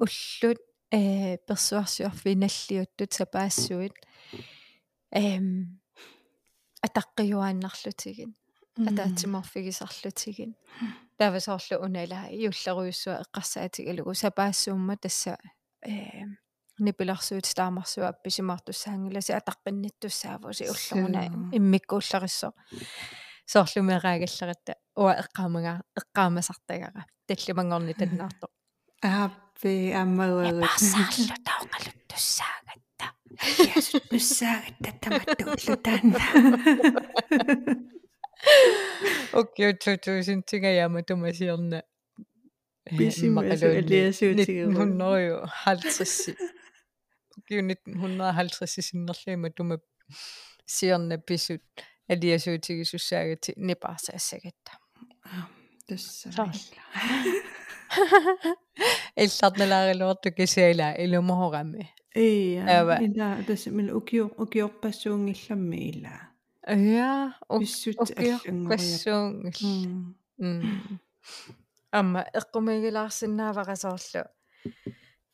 уллут 0.03 0.59
э 0.91 1.38
персуарсиорфиналлиуттут 1.47 3.11
сапаассуит 3.14 3.95
эм 5.11 5.80
атаққиуааннарлутигин 6.88 8.36
атаатсиморфигисарлутигин 8.89 10.55
тавасоорлу 11.18 11.76
унала 11.86 12.22
иуллеруйуссуа 12.30 13.24
эққарсаатигалугу 13.24 14.14
сапаассуумма 14.14 14.97
тасса 14.97 15.38
э 15.82 16.26
нипиларсуут 16.80 17.47
таамарсуа 17.55 18.07
апписимаартуссаангиласи 18.09 19.34
атаққинниттуссаавуси 19.39 20.66
уллеруна 20.74 21.24
иммиккууллериссо 21.57 22.49
соорлумераагаллератта 23.54 24.74
уа 25.01 25.14
эққаамага 25.22 25.74
эққаамасартагара 25.99 27.01
таллимангорни 27.28 27.93
таннаарто 27.99 28.47
ааппи 29.01 29.74
аммагуагут 30.01 30.70
пассаарлу 30.74 31.36
таоқалуттуссаагатта 31.49 33.06
ясут 33.78 34.04
туссаагатта 34.10 34.89
таматтууллу 35.04 35.76
таанна 35.86 36.20
окей 39.41 39.72
тутусинтига 39.84 40.70
яма 40.74 40.99
тумасиорна 41.04 41.80
бисимасу 42.91 43.68
элиасуутигу 43.80 44.70
1950 44.72 46.38
окей 47.38 47.60
1950 47.62 48.86
синнерлима 48.89 49.49
тума 49.51 49.76
сиорна 50.66 51.18
писут 51.18 51.64
алиасуутигисуссаагати 52.10 53.54
нипаарсаассагатта 53.58 54.72
тасса 55.88 56.30
илларналаарилуарту 59.16 60.32
кисаила 60.32 60.93
илумохорами 61.04 61.89
ия 62.16 62.64
ила 62.82 63.43
тасса 63.47 63.70
мил 63.72 63.97
укиор 63.97 64.32
укиорпассуунгилламми 64.38 65.89
ила 65.91 66.34
Ja, 66.66 67.34
Pissut 67.49 67.97
аллангориа 67.99 68.39
м 70.39 70.76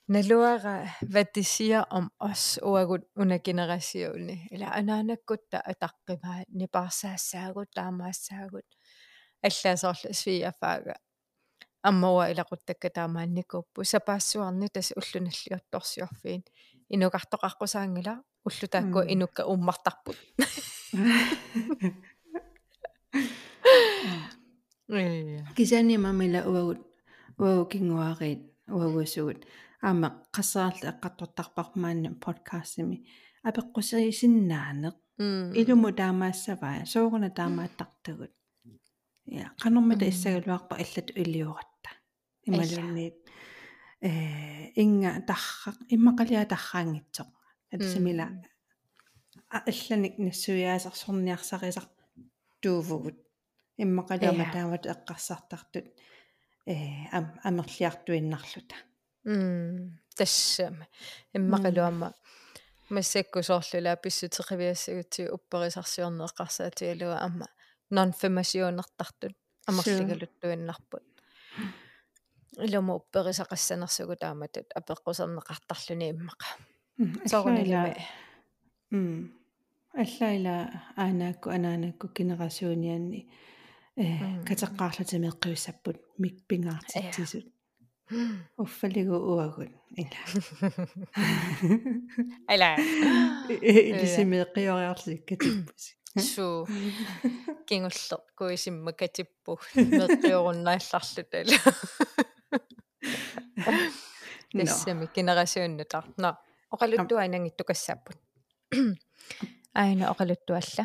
амма 0.09 0.19
эққумигилаарсинаавақасоорлу 0.21 0.89
налуара 0.89 0.89
ватисия 1.01 1.85
om 1.91 2.09
os 2.19 2.59
уагут 2.61 3.03
уна 3.15 3.37
генерасиуни 3.37 4.47
ила 4.51 4.67
анаанаккутта 4.79 5.61
атаққимаа 5.71 6.43
нипаарсаассаагут 6.49 7.69
таамаассаагут 7.75 8.65
аллаасоорлу 9.43 10.13
свиафаага 10.13 10.95
аммауа 11.83 12.31
илақуттакка 12.31 12.89
таамаанникууппу 12.89 13.83
сапаассуарни 13.83 14.67
тас 14.73 14.93
уллуналлиортторсиорфиин 14.99 16.43
инукартоқарқусаангила 16.89 18.23
уллутаакку 18.45 18.99
инукка 19.13 19.45
уммартарпут 19.45 20.17
кисани 25.55 25.97
мамила 25.97 26.41
уагут 26.49 26.79
уагу 27.37 27.65
кингуариит 27.65 28.41
уагусугут 28.67 29.45
аама 29.81 30.09
qassаарла 30.35 30.91
эққаттортарпармаанна 30.93 32.09
подкастими 32.25 32.97
апеққусерисиннаанеқ 33.49 34.95
илуму 35.61 35.89
таамаассаваа 36.01 36.85
сууруна 36.85 37.29
таамааттартагут 37.39 38.33
я 39.25 39.53
канормата 39.59 40.09
иссагалуарпа 40.09 40.75
аллату 40.75 41.13
илиоратта 41.21 41.89
ималунниит 42.43 43.17
э 44.01 44.71
инга 44.75 45.11
таррaq 45.29 45.77
иммақалиа 45.95 46.45
тарраангитсоқ 46.53 47.29
атсимила 47.71 48.25
алланик 49.49 50.15
нассуяасарсорниарсарисар 50.25 51.87
туувгут 52.61 53.17
иммақалиама 53.83 54.45
таамат 54.51 54.83
эққарсартартут 54.93 55.87
э 56.65 56.75
амерлиартуиннарлута 57.47 58.75
м 59.29 59.99
тассама 60.17 60.85
иммақалуама 61.37 62.09
массаккусоорлула 62.95 63.95
писсутеқивиассагутси 64.03 65.29
упперисарсиорнеэққарсаатиалуа 65.35 67.17
амма 67.27 67.47
нонфемасионертартут 67.95 69.35
амерлигалуттуиннарпут 69.69 71.05
илому 72.65 72.95
упперисақассанерсугу 72.99 74.15
тааматут 74.15 74.67
апеққусернеқартарлуни 74.79 76.11
иммақа. 76.13 76.47
Соорнилими 77.25 77.95
м 78.91 79.31
аллаила 79.93 80.55
аанаакку 80.95 81.49
анаанакку 81.49 82.07
генерасионианни 82.17 83.29
э 83.95 84.43
катеққаарлатимеэққивиссаппут 84.47 85.97
мик 86.17 86.35
пингаартитсисут 86.47 87.45
уффалигу 88.57 89.15
уагун 89.15 89.71
ила 90.01 90.19
ала 92.47 92.69
илисимеэққиориарлик 93.49 95.21
катиппуси 95.29 95.91
су 96.33 96.67
кингулле 97.67 98.17
куисимма 98.37 98.91
катиппу 98.93 99.59
меэққиоруннаалларлу 99.75 101.23
тала 101.31 101.57
тассами 104.51 105.05
генерасионнутар 105.15 106.05
на 106.17 106.29
оқалуттуа 106.73 107.21
анангиттукассааппут 107.25 108.17
aina 109.73 110.09
oqaluttualla 110.11 110.83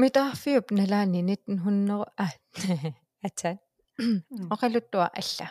mitаарfiup 0.00 0.66
nalaani 0.78 1.20
1900 1.22 2.04
ah 2.24 2.32
atat 3.26 3.65
oqaluttua 4.54 5.08
alla 5.20 5.48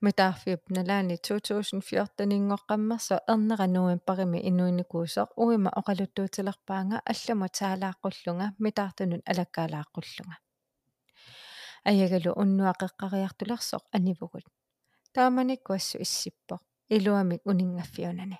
mitаарfiup 0.00 0.62
nalaani 0.76 1.16
2014 1.28 2.34
ingoqqammerso 2.38 3.16
erneranuen 3.32 4.00
parimi 4.06 4.40
inuinikuusoq 4.50 5.30
uima 5.44 5.70
oqaluttuutilerpaanga 5.80 6.98
allama 7.12 7.48
taalaaqqullunga 7.58 8.46
mitaartunun 8.64 9.22
alakkaalaaqqullunga 9.32 10.36
ayagalu 11.90 12.30
unnuaqeqqariartulersoq 12.42 13.84
anivugut 13.96 14.46
taamanikkuassu 15.14 15.98
issippoq 16.06 16.62
iluamik 16.96 17.42
uningaffiunani 17.50 18.38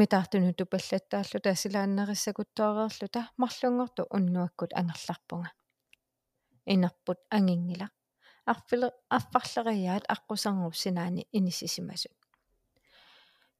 митаартуну 0.00 0.50
тупаллаттааллута 0.58 1.54
силааннериссакуттоореерлута 1.62 3.20
марлунгорту 3.42 4.02
уннуаккут 4.16 4.70
ангерларпунга 4.80 5.48
инерпут 6.66 7.18
ангингила. 7.30 7.88
Арфиле 8.46 8.90
аффарлериаат 9.08 10.04
аққусарнуп 10.14 10.74
синаани 10.74 11.26
инисисимасут 11.32 12.16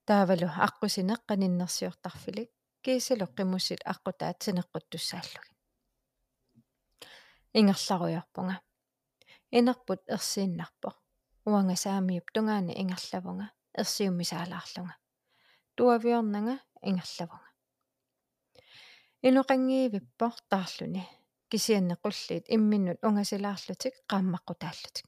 таавалу 0.06 0.48
аққусинеққаниннерсиортарфилик 0.66 2.50
киисалоққимуссит 2.84 3.80
аққутаат 3.92 4.36
синеққуттуссааллуги 4.44 5.52
ингерларуйарпунга 7.58 8.56
инерпут 9.58 10.00
ерсииннарпо 10.16 10.90
уангасаамиуп 11.50 12.26
тунгаани 12.34 12.72
ингерлавунга 12.82 13.46
ерсиуммисаалаарлунга 13.80 14.94
туавиорнага 15.76 16.54
ингерлавунга. 16.88 17.50
Инуқангиивиппор 19.28 20.34
таарлуни 20.50 21.02
кисианнеқуллиит 21.56 22.44
имминнут 22.56 22.98
унгасилаарлутик 23.08 23.94
qaammaqqutaallutик 24.10 25.06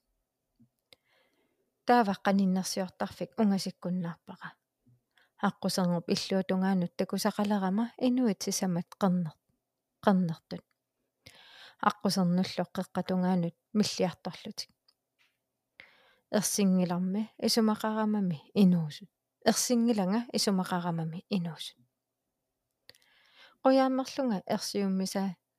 тааваққаниннерсиортарфик 1.87 3.31
унгасиккуннаарпара 3.41 4.49
аққусернуп 5.49 6.07
иллуутунгаанут 6.15 6.93
такусақалерама 7.01 7.85
инуит 8.09 8.41
сисамат 8.47 8.89
қернер 9.03 9.37
қернертут 10.05 10.65
аққусернуллоқ 11.89 12.69
қеққатунгаанут 12.77 13.57
миллиарторлутик. 13.79 14.71
Ерсингиларми 16.31 17.23
исумақарамами 17.47 18.39
инуусут 18.55 19.11
ерсингилага 19.45 20.21
исумақарамами 20.33 21.25
инуус 21.29 21.75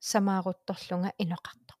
ersiummisa 0.00 0.02
samaarutorlunga 0.02 1.10
inoqartoq 1.18 1.78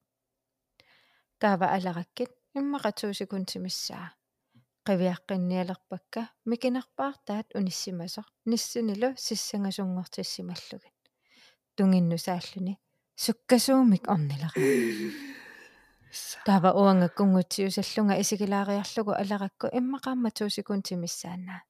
taava 1.38 1.66
alarakkit 1.66 2.30
иммақатуусикунтимиссаа 2.54 4.08
qivиаққинниалерпакка 4.86 6.26
микинерпаартаат 6.44 7.46
униссимасоқ 7.54 8.26
ниссинилу 8.46 9.14
сиссангасунгортиссималлугит 9.16 10.94
тунгиннусааллуни 11.76 12.78
суккасуумик 13.16 14.08
орнилера 14.08 14.50
таава 16.46 16.70
уангаккунгутсиусаллунга 16.80 18.20
исигилаариарлугу 18.22 19.12
аларакку 19.22 19.66
иммақаамматуусикунтимиссаанаа 19.78 21.60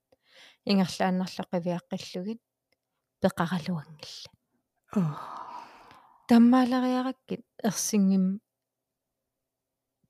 ингерлааннарлоқивиаққиллугит 0.71 2.41
пеқаралуангилла 3.21 5.50
таммаалериараккит 6.31 7.43
ерсингим 7.69 8.25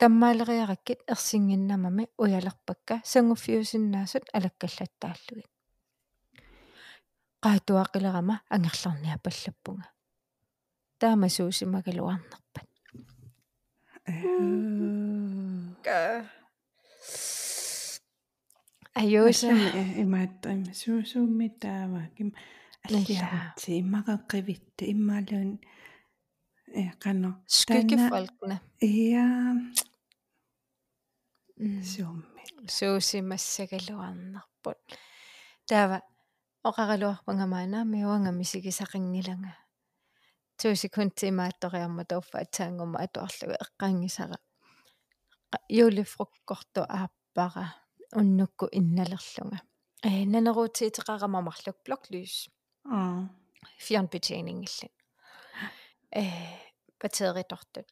таммаалериараккит 0.00 1.00
ерсингиннамами 1.12 2.04
уялерпакка 2.22 2.94
сангуффиусиннаасут 3.12 4.24
алаккаллаттааллугит 4.36 5.48
qaatuaqilерама 7.44 8.36
ангерларниа 8.54 9.16
паллаппунга 9.24 9.88
таамасуусимагалуарнерпат 11.00 12.68
э 14.06 14.12
Ajuusa 19.00 19.48
имааттаим 20.02 20.62
суусууммитаавааким 20.80 22.28
аллиарти 22.86 23.70
иммакаққивитта 23.80 24.82
иммаалуун 24.92 25.50
э 26.74 26.90
қано 27.02 27.30
скикифалкна 27.46 28.60
иа 28.80 29.26
суумми 31.92 32.42
суусимассагалуарнарпут 32.76 34.78
таава 35.68 35.98
оқаралуарпангамаана 36.68 37.84
миуанга 37.84 38.32
мисигисақингилага 38.40 39.52
туусикунти 40.58 41.24
имаатториарма 41.32 42.04
тауффа 42.04 42.38
атсаангумма 42.44 42.98
атуарлуга 43.04 43.56
эққаангисара 43.64 44.36
юлифруккорто 45.68 46.84
ааппара 46.84 47.74
уннукку 48.12 48.68
инналерлунга. 48.72 49.60
Э 50.02 50.24
нанерутиитеқарамамарлук 50.32 51.76
блоклys 51.84 52.48
аа. 52.84 53.28
Fjernbetjening 53.78 54.64
э 56.14 56.24
батеритортут 57.00 57.86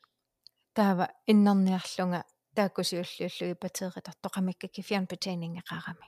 таава 0.74 1.08
иннерниарлунга 1.26 2.24
тааккусиуллиуллуги 2.54 3.56
батеритортоқамиккаки 3.64 4.82
fjernbetjening 4.88 5.54
эқарами 5.62 6.06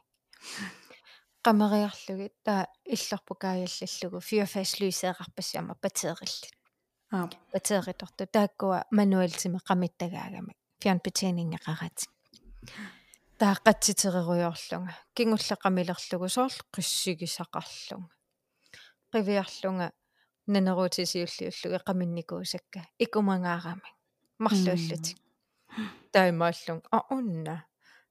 qameriarlugi 1.44 2.28
taa 2.44 2.66
иллерпукааяllаллугу 2.94 4.20
фиофаслуисеэқарпассаама 4.28 5.74
батериллит 5.82 6.54
аа 7.12 7.28
батериторту 7.52 8.26
тааккуа 8.26 8.84
мануалтиме 8.90 9.60
qamittagaagami 9.68 10.52
fjernbetjening 10.82 11.54
эқарати 11.58 12.06
тааққатситереруйорлунга 13.40 14.94
кингуллеқамилерлугу 15.16 16.28
соорл 16.36 16.58
қиссигисақарлунга 16.74 18.14
қивиарлунга 19.12 19.92
нанерутисиуллиуллуги 20.46 21.82
қаминникуусакка 21.86 22.86
икумангаарами 22.98 23.90
марлууллутик 24.38 25.18
таимааллун 26.12 26.82
а 26.90 27.00
унна. 27.10 27.66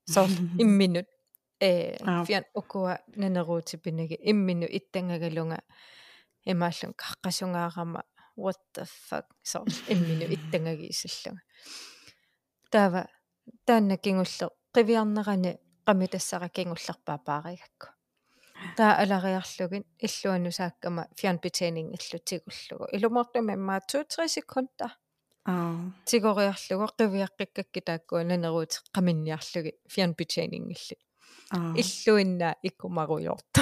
Соор 0.05 0.29
имминут 0.63 1.07
э 1.59 1.97
фиан 2.25 2.45
окуа 2.53 2.99
нанеруутипинаги 3.15 4.17
иммину 4.21 4.65
иттангагалунга 4.65 5.59
имааллун 6.45 6.93
каккасунгаарама 6.93 8.03
what 8.37 8.59
the 8.75 8.85
fuck? 8.85 9.25
Соор 9.43 9.67
иммину 9.87 10.25
иттангагиисаллуга 10.35 11.41
таава 12.71 13.07
таанна 13.65 13.97
кингулле 13.97 14.49
qivиарнерани 14.75 15.57
qami 15.87 16.07
тассара 16.07 16.49
кингуллерпаа 16.49 17.17
пааригакку 17.17 17.98
таа 18.77 18.91
алариарлугин 19.03 19.83
иллуану 19.99 20.51
сааккама 20.51 21.07
фианбетенинг 21.19 21.89
иллутигуллугу 21.97 22.85
илумортуми 22.95 23.53
иммаа 23.53 23.79
2-3 23.79 24.27
секунда 24.27 24.87
аа. 25.45 25.91
Тигориарлугу 26.05 26.87
qivиаққиккакки 26.97 27.81
тааккуа 27.89 28.23
нанеруут 28.23 28.81
qamинниарлуги 28.95 29.71
фианбетенинг 29.93 30.67
илли 30.75 30.97
иллуиннаа 31.81 32.55
иккумаруйорта 32.61 33.61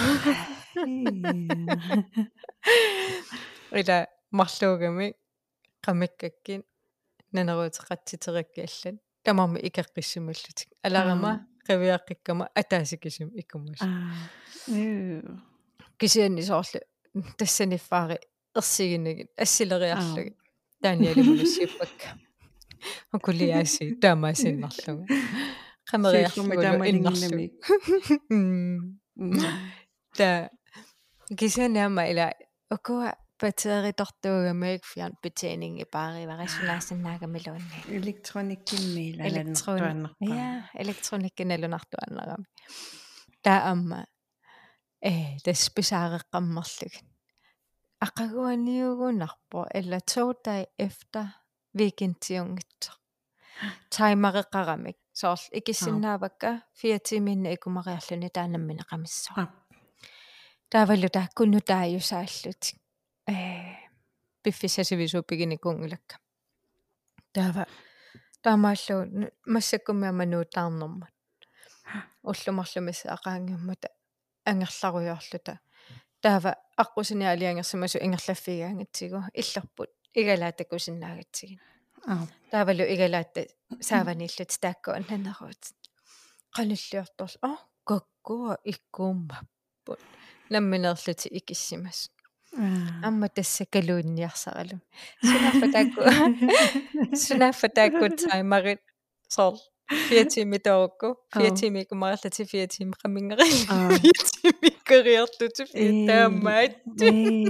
ила 3.71 3.97
марлуугами 4.31 5.07
qamikkakkин 5.85 6.61
нанеруутеқатситерикки 7.31 8.61
аллан 8.67 8.99
тамарми 9.23 9.59
икеққиссималлутик 9.67 10.69
аларама 10.83 11.47
qivиаққиккама 11.67 12.45
атаасикисим 12.55 13.29
иккумас 13.41 13.79
кисианни 15.99 16.41
соорлу 16.41 16.79
тассаниффаари 17.37 18.17
ерсигиннагин 18.55 19.27
ассилериарлуги 19.37 20.35
таниалимунуссиуппакка 20.81 22.09
окулиаси 23.13 23.85
таамаасиннарлуга 24.01 25.05
qameriarlugu 25.89 26.53
innarlu 26.91 27.45
та 30.17 30.49
кисианаама 31.39 32.03
ила 32.11 32.27
окуа 32.75 33.09
батериторtuugamik 33.41 34.85
fian 34.85 35.13
betjening 35.21 35.79
i 35.81 35.85
paaриварисулаассаннаагамилуунни 35.95 37.79
электрониккимми 37.99 39.05
электрониккинерпа 39.29 40.25
я 40.35 40.69
электрониккиналунартуаннерами 40.83 42.45
таа 43.43 43.59
амма 43.71 44.05
э 45.01 45.37
тасписаареққаммерлуг 45.45 46.93
ақагуаниугунарпо 48.07 49.59
элла 49.79 49.99
туутай 50.13 50.63
efter 50.77 51.25
weekendtiungitso 51.77 52.91
таймареқарамик 53.93 54.97
соорл 55.13 55.45
икиссиннаавакка 55.51 56.51
4 56.81 56.99
тиминна 56.99 57.49
икумариарлуни 57.57 58.29
таанаммина 58.37 58.83
қамиссоо 58.91 59.45
таавалу 60.71 61.09
тааккунну 61.17 61.59
тааюсааллутик 61.61 62.77
пиффисасивисууппигиникунгилакка 64.43 66.15
таава 67.33 67.65
таамааллу 68.43 68.95
массаккумиамануутаарнэрмат 69.45 71.13
уллумарлумисса 72.23 73.13
акаангаммата 73.13 73.89
ангерларуйорлута. 74.45 75.59
Таава 76.21 76.55
аққусини 76.77 77.25
алиангерсимасу 77.25 77.97
ингерлаффигаангатсигу 78.05 79.21
иллерпут 79.33 79.91
игалаатакусиннаагатсигин 80.15 81.59
таавалу 82.51 82.83
игалаатта 82.93 83.41
сааваниллут 83.81 84.51
тааккуан 84.63 85.05
нанеруут 85.09 85.63
qanullиорторл 86.55 87.35
а 87.41 87.51
каккуа 87.89 88.57
иккууммаппут 88.71 90.01
намминерлути 90.49 91.27
икиссимас 91.39 91.99
اما 93.07 93.27
tessekelun 93.37 94.09
jarsaralum 94.23 94.81
sunaffataku 95.29 95.99
sunaffataku 97.25 98.03
timerit 98.21 98.81
sol 99.35 99.55
4 99.91 100.25
tiimi 100.33 100.57
toorukku 100.67 101.09
4 101.35 101.51
tiimi 101.59 101.81
kumarallati 101.89 102.43
4 102.43 102.67
tiimi 102.73 102.95
qamingerillu 103.01 103.63
4 103.67 104.09
tiimi 104.31 104.69
qeriarlutu 104.89 105.63
4 105.63 106.07
taammaat 106.09 106.73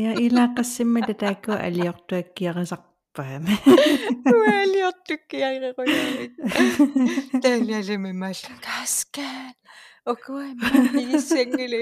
ja 0.03 0.11
ilaqassimma 0.25 0.99
tataaku 1.09 1.51
aliortuakkiarisarpaama 1.67 3.53
aliortukkiariqoyaamik 4.61 6.33
taalialimi 7.43 8.11
maalla 8.23 8.53
kaskaan 8.67 9.53
okuaimi 10.11 10.65
igissangilu 11.03 11.79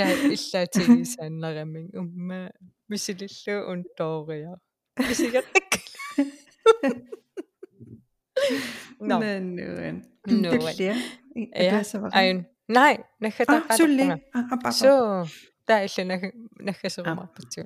таа 0.00 0.12
иллаатигисааннарамин 0.34 1.86
умма 2.00 2.40
мисилиллу 2.88 3.56
унтоориа 3.72 4.54
мисигаттак 5.08 5.70
наннуан 9.10 9.96
нуан 10.42 10.66
айн 12.20 12.38
най 12.68 12.94
нахатаққалерпунга 13.24 14.16
so 14.82 14.92
таа 15.68 15.80
илла 15.86 16.04
нахасерумарпатсу 16.66 17.62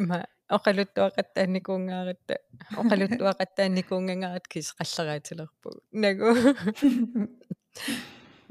има 0.00 0.18
оқалуттуақаттааникуунгааратта 0.56 2.34
оқалуттуақаттааникуунгангарат 2.80 4.46
кис 4.52 4.72
қаллераатилерпу 4.78 5.68
нагу 5.92 6.28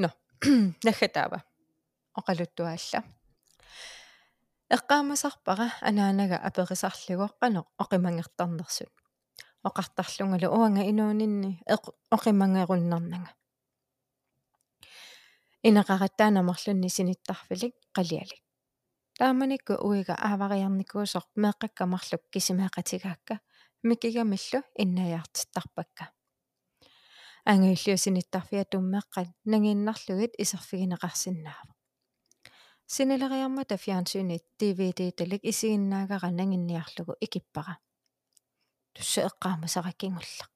но 0.01 0.09
нахатаава 0.87 1.39
оқалуттуаалла. 2.19 2.99
Эққаамасарпара 4.75 5.67
анаанага 5.81 6.37
аперисарлугоққано 6.47 7.61
оқимангертарнерсут 7.83 8.93
оқартарлунгалу 9.67 10.47
уанга 10.57 10.83
инуунинни 10.91 11.51
оқимангеруннарнага 12.15 13.31
инеқараттаанамарлунни 15.63 16.89
синиттарфилик 16.89 17.75
қалиалик. 17.95 18.43
Тааманикку 19.17 19.73
уига 19.87 20.13
аавариарникуусор 20.13 21.23
меэққаккамарлук 21.35 22.23
кисимеэқатигаакка 22.33 23.39
микигамиллу 23.83 24.61
иннаяартиттарпакка 24.75 26.11
ангиуллиусиниттарфиа 27.45 28.65
туммеққат 28.71 29.29
нагииннарлугит 29.45 30.33
исерфигинеқарсинаава 30.43 31.76
синилериармата 32.87 33.77
фиансуни 33.77 34.39
DVD-талик 34.59 35.41
исигиннаагара 35.43 36.31
нангинниарлугу 36.31 37.13
икиппара. 37.21 37.77
Тусса 38.93 39.21
эққаама 39.27 39.67
сараккингулла 39.67 40.47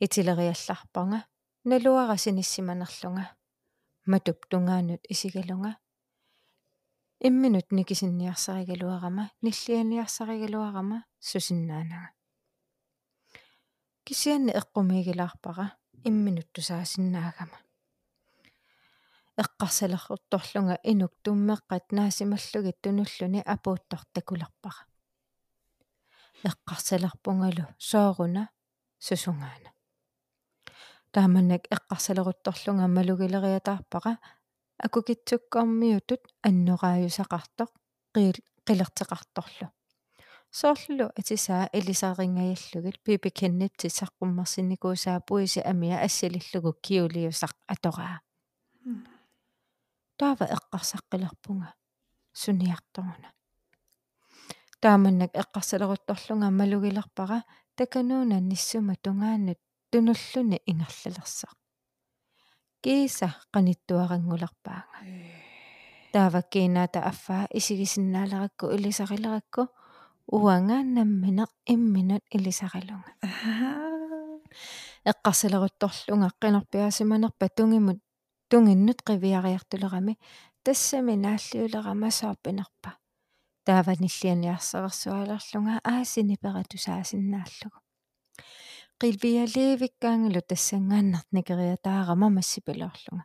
итилериалларпарга 0.00 1.24
налуара 1.64 2.16
синиссиманерлунга 2.16 3.34
матуп 4.06 4.46
тунгаанут 4.50 5.00
исигалунга 5.08 5.76
имминут 7.18 7.72
никисинниарсаригалуарама 7.72 9.30
ниллианиарсаригалуарама 9.42 11.04
сусиннаанага. 11.18 12.12
Кисианни 14.04 14.52
эққумигилаарпара 14.52 15.72
имминут 16.04 16.52
тусаасиннаагама 16.52 17.58
эққарсалеррутторлунга 19.42 20.76
инук 20.82 21.12
туммеққат 21.24 21.92
наасималлугит 21.92 22.80
тунуллуни 22.82 23.40
апууттортакулерпара. 23.54 24.82
Эққарсалерпунгалу 26.50 27.64
сооруна 27.78 28.48
сусунгаана 28.98 29.70
тааманнак 31.12 31.62
эққарсалерутторлунга 31.76 32.86
малугилериатаарпара 32.96 34.12
акукитсуккармиутут 34.84 36.22
аннорааюсақартоқ 36.48 37.70
қилертеқарторлу 38.66 39.68
соорлу 40.60 41.06
атисаа 41.18 41.64
элисаарингаяllugit 41.78 42.96
пипикеннитси 43.04 43.88
саққуммарсиникуусаа 43.98 45.20
пуиси 45.28 45.60
амиа 45.72 45.96
ассалиллугу 46.06 46.72
киулиусақ 46.84 47.54
атораа 47.74 48.16
таава 50.18 50.44
эққарсаққилерпунга. 50.56 51.74
Суниарторуна 52.32 53.32
тааманнак 54.80 55.32
эққарсалерутторлунга 55.34 56.50
малугилерпара 56.50 57.44
таканууна 57.76 58.40
ниссума 58.40 58.94
тунгааннут 59.02 59.58
тунуллуни 59.90 60.58
ингерлалерсаа 60.70 61.52
кииса 62.82 63.28
қаниттуарангулерпаага 63.54 64.96
таава 66.12 66.42
кинаата 66.42 67.00
аффаа 67.10 67.48
исигисиннаалеракку 67.58 68.66
илисарилеракку 68.76 69.62
уангааннамминеқ 70.26 71.50
имминут 71.74 72.22
илисарилунга 72.36 73.12
эққарсилерутторлунга 75.10 76.30
қинерпиасиманерпа 76.42 77.48
тунгимут 77.56 77.98
тунгиннут 78.50 79.00
қивиариартулерами 79.08 80.14
тассами 80.64 81.14
нааллиулерамасааппинерпа 81.24 82.90
тааваниллианиарсеверсуалерлунга 83.66 85.74
аасиниператусаасиннааллугу 85.92 87.78
qilvialiivikkaangulu 89.00 90.40
тассангааннартникериатаарама 90.50 92.28
массипилоорлунга 92.36 93.24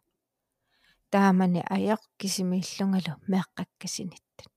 таамани 1.13 1.61
аяқ 1.77 2.01
кисимииллунгалу 2.19 3.13
меэққаккасиниттат 3.31 4.49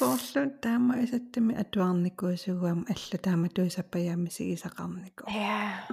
соорлу 0.00 0.42
таама 0.62 0.94
исаттами 1.04 1.54
атуарникуусугуам 1.62 2.86
алла 2.92 3.18
таама 3.22 3.48
туисаппаяами 3.48 4.28
сигисақарнику. 4.28 5.24
Я 5.28 5.86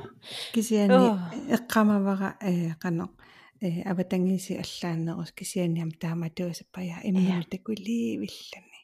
кисиани 0.54 1.18
эққамавара 1.56 2.30
э 2.42 2.74
қано 2.82 3.06
э 3.62 3.82
аватангиси 3.92 4.54
аллаанерус 4.64 5.32
кисианиам 5.32 5.92
таама 5.92 6.30
туисаппая 6.30 7.00
иммами 7.04 7.46
такулиивиллани 7.52 8.80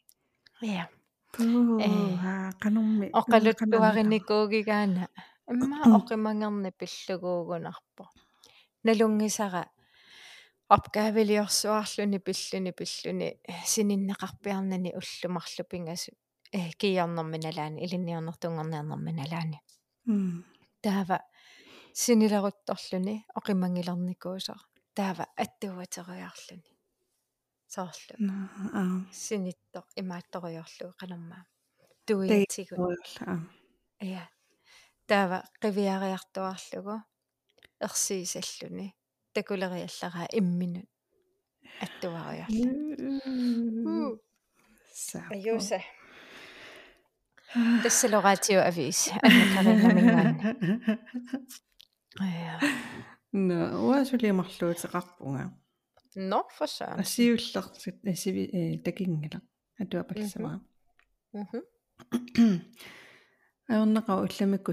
я 0.62 0.90
пуа 1.34 2.52
канумми 2.60 3.08
оқалуттуаринникуугигаана 3.20 5.08
имма 5.50 5.78
оқимангерни 5.98 6.72
пиллугуугунарпо 6.80 8.04
налунгисара 8.84 9.64
опгаавилиорсуарлүни 10.76 12.20
пиллуни 12.28 12.72
пиллуни 12.80 13.30
сининнеқарпиарнани 13.74 14.92
уллумарлу 15.00 15.64
пингасу 15.72 16.12
э 16.52 16.72
киярнэрминалаани 16.82 17.84
илинниарнертунгерниарнэрминалаани 17.86 19.60
таава 20.86 21.18
синиларутторлүни 22.04 23.16
оқимангилерникуусар 23.40 24.62
таава 24.98 25.26
аттуатериарлүни 25.44 26.74
соорлу. 27.74 28.16
Синитто 29.12 29.84
имаатториорлу 29.96 30.94
канамма. 31.00 31.46
Туиатигу 32.06 32.76
я 34.02 34.30
таава 35.08 35.44
қивиариартуарлугу 35.62 36.96
ерсиисаллуни 37.80 38.94
такулериаллараа 39.34 40.28
имминут 40.32 40.88
аттуариарлу 41.82 44.20
аюса 45.32 45.82
тассалораатиу 47.84 48.62
авис. 48.62 49.10
Аннакаринамингаанна 49.22 50.56
я 52.20 52.60
но 53.32 53.88
уасулиамарлуутеқарпунга 53.88 55.52
No, 56.16 56.44
for 56.58 56.68
søren. 56.68 57.00
Asiullersit 57.00 57.96
asivi 58.12 58.50
takingila 58.84 59.40
atuapalsama. 59.82 60.60
Mhm. 61.34 61.62
Aornaqa 63.70 64.22
ullamikku 64.22 64.72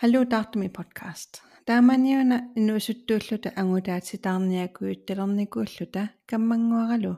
Hallo 0.00 0.24
taartumi 0.24 0.68
podcast. 0.68 1.42
Taamaniuna 1.66 2.40
inuusuttuulluta 2.56 3.50
angutaatitaarniakuuttalernikuulluta 3.56 6.06
kammanguaralu 6.26 7.16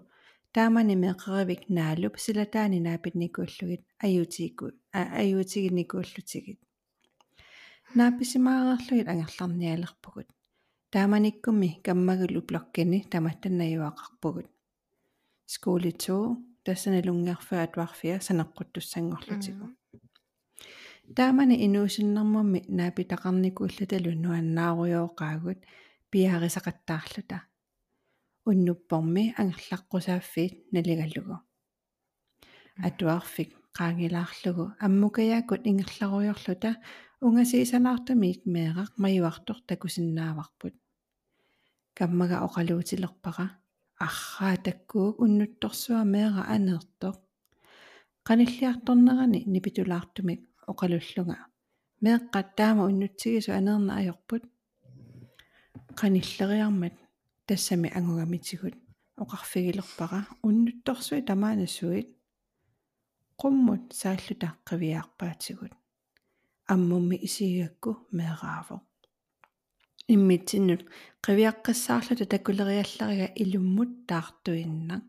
таамани 0.52 0.96
меқаривик 0.96 1.68
наалуп 1.68 2.16
силатаани 2.16 2.80
наапинникууллугит 2.80 3.84
аюутигку 4.04 4.70
аюутигинникууллутигит 4.92 6.60
наапписимаареерлугит 7.94 9.08
ангерларниалерпугут 9.08 10.26
тааманиккуми 10.90 11.80
каммагулу 11.84 12.42
блоккини 12.42 13.06
таматтаннаюақарпугут 13.12 14.46
скуулитсуу 15.46 16.36
тассаналунгерфаа 16.64 17.66
туарфиа 17.66 18.20
санеққуттуссангорлутигу 18.26 19.66
таамани 21.18 21.56
инуусиннэрмумми 21.66 22.60
наапитақарникууллаталу 22.78 24.12
нуаннааруйооқаагут 24.24 25.60
пиаарисақаттаарлута 26.10 27.38
уннуппорми 28.48 29.24
ангерлаққусааффиит 29.40 30.54
налигаллугу. 30.74 31.36
Атуарфик 32.86 33.50
qaangilaarlugu 33.76 34.64
аммукаяакут 34.84 35.62
ингерларуйорлута. 35.70 36.70
Унгасиисанаартамиик 37.26 38.40
меэрақ 38.54 38.92
маюартор 39.02 39.58
такусиннааварпут. 39.68 40.74
Каммага 41.94 42.36
оқалуутилерпара 42.46 43.46
арраа 44.06 44.56
таккуук 44.66 45.20
уннутторсуа 45.24 46.02
меэра 46.14 46.42
анеэртоқ 46.54 47.16
qanilliartornerani 48.26 49.40
nipitulaartumik 49.52 50.40
oqalulluga 50.70 51.36
meeqqat 52.04 52.48
taama 52.58 52.82
unnutsigisu 52.90 53.50
aneerna 53.58 53.92
ajorput 54.00 54.42
qanilleriarmat 56.00 56.94
тассами 57.46 57.88
ангугамитигут. 57.98 58.74
Оқарфигилерпара. 59.22 60.20
Уннутторсуи 60.42 61.22
тамаанасsuit 61.28 62.08
qumмут 63.40 63.92
сааллута 63.92 64.48
қивиаарпаатигут 64.68 65.72
аммумми 66.72 67.16
исигакку 67.26 67.90
меэраавоо 68.12 68.80
иммитсиннут. 70.08 70.82
Қивиаққассаарлута 71.22 72.26
такулериалларига 72.26 73.28
илуммут 73.42 74.06
таартуинна. 74.06 75.02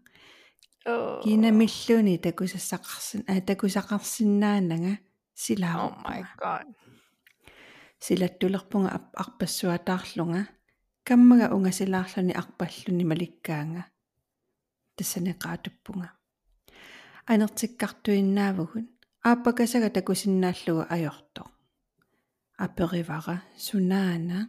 Кинамиллуни 1.24 2.18
такусассақарсин 2.18 3.24
а 3.28 3.42
такусақарсинаанага 3.42 5.00
силаа 5.36 5.76
oh 5.88 5.94
my 6.06 6.22
god. 6.42 6.68
Силаттулерпунга 8.00 9.00
арпассуатаарлунга 9.24 10.42
каммага 11.04 11.54
унгасилаарлуни 11.56 12.34
арпаллуни 12.42 13.04
маликкаанга 13.12 13.84
тассанеқаатуппунга 14.98 16.10
анертиккартуиннаавгун 17.32 18.86
ааппакасага 19.30 19.90
такусиннааллуга 19.98 20.84
ajortoq 20.96 21.50
аперивара 22.66 23.38
сунаана 23.58 24.40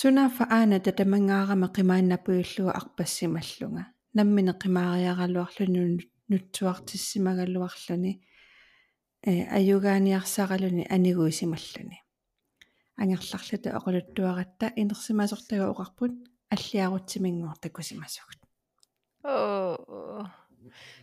сунаафа 0.00 0.44
аана 0.56 0.80
татамангаарама 0.86 1.68
қимааннапуйуллуга 1.76 2.72
арпассималлунга 2.80 3.84
наммине 4.14 4.52
қимаариаралуарлуни 4.62 5.80
нутсуартиссимагаллуарлуни 6.30 8.12
э 8.12 8.31
аюгааниарсаралуни 9.26 10.86
анигуисималлуни 10.90 11.98
ангерларлута 12.96 13.76
оқулуттуаратта 13.78 14.72
инерсимасортага 14.76 15.70
оқарпут 15.72 16.12
аллиарутсимингуор 16.54 17.58
такусимасугут 17.58 18.38
оо 19.24 20.28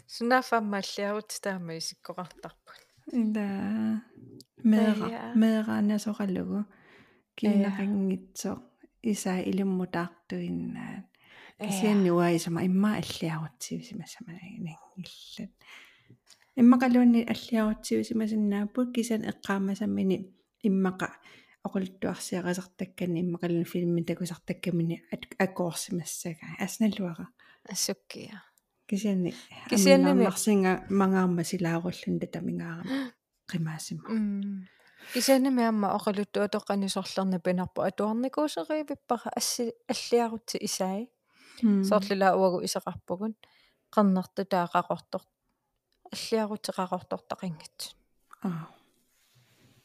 сунафаммаллиарут 0.07 1.39
таама 1.41 1.77
исиккоқартарпут 1.77 2.89
да. 3.11 4.03
Мера 4.63 5.33
мераанасоралугу 5.35 6.65
киннақингитсо 7.37 8.51
исаа 9.01 9.39
илуммутаартуиннаат 9.49 11.05
кисианнуаисама 11.59 12.65
имма 12.65 12.95
аллиарутсивисимасаманагинангиллат 13.01 15.51
иммақалуунни 16.57 17.25
аллиарутсивисимасиннааппут 17.33 18.93
кисан 18.95 19.21
эққаамасаммини 19.31 20.17
иммақа 20.63 21.09
оқулуттуарсиақасартаккани 21.65 23.19
иммақалуни 23.23 23.65
филмми 23.65 24.03
такусартаккамини 24.05 25.03
акоорсимассага 25.39 26.55
асналуара 26.59 27.27
ассуккия 27.69 28.43
кисиани 28.87 29.33
кисианнами 29.69 30.23
марсинга 30.23 30.85
мангаарма 30.89 31.43
силааруллун 31.43 32.19
татамингаарама 32.19 33.13
qimaassima 33.51 34.03
кисианнами 35.13 35.63
амма 35.63 35.87
оқалутту 35.97 36.43
атоққанисорлерна 36.47 37.39
пинарпу 37.39 37.81
атуарникуусериивиппара 37.81 39.31
асси 39.39 39.71
аллиарутси 39.93 40.57
исаи 40.67 41.09
соорлула 41.89 42.35
уагу 42.39 42.59
исеқарпугун 42.67 43.33
қернерту 43.95 44.45
таақақортор 44.53 45.23
аллиарутси 46.13 46.71
қақортортақингат 46.79 47.77
аа. 48.43 48.67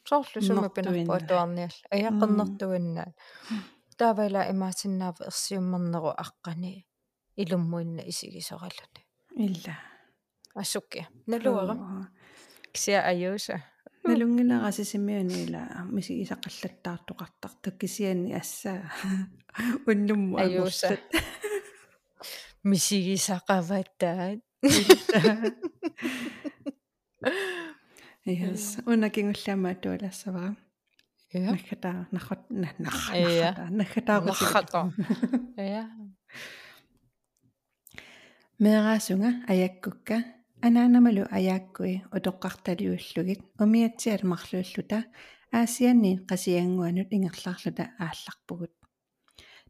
Соорлу 0.09 0.41
сума 0.43 0.68
пинарпу 0.68 1.12
атуарниал 1.12 1.75
ая 1.91 2.11
қернертуиннаат 2.20 3.14
таавала 3.97 4.49
имаасиннаав 4.53 5.20
ерсиуммернеру 5.20 6.11
аққани 6.25 6.87
илуммуинна 7.37 8.03
исигисоралуни 8.11 9.01
илла 9.47 9.75
ассукки 10.55 11.07
налуара 11.27 11.75
кися 12.72 13.01
аюса 13.11 13.62
налунгилерасисимиуниила 14.05 15.62
миси 15.95 16.22
исаққаллаттаартоқартар 16.25 17.53
таккисиани 17.62 18.35
ассаа 18.35 18.93
уннумму 19.87 20.37
аюса 20.45 20.99
мисигисақаваттаат 22.70 24.41
Yes, 28.26 28.80
унакингуллаама 28.86 29.74
туалассавара. 29.74 30.56
Ja. 31.32 31.50
Нахата 31.50 32.06
нахат 32.10 32.50
нахата 32.50 33.68
нахатаарусига. 33.70 34.92
Ja. 35.58 35.90
Мераасунга 38.58 39.30
аяккукка 39.46 40.24
анаанамалу 40.62 41.26
аяаккуи 41.30 42.04
утоққарталиуллугит 42.16 43.42
умиатсиал 43.58 44.22
марлууллута 44.22 45.04
аасианни 45.52 46.12
қасиангуанут 46.30 47.08
ингерларлута 47.16 47.84
аалларпугут 47.98 48.72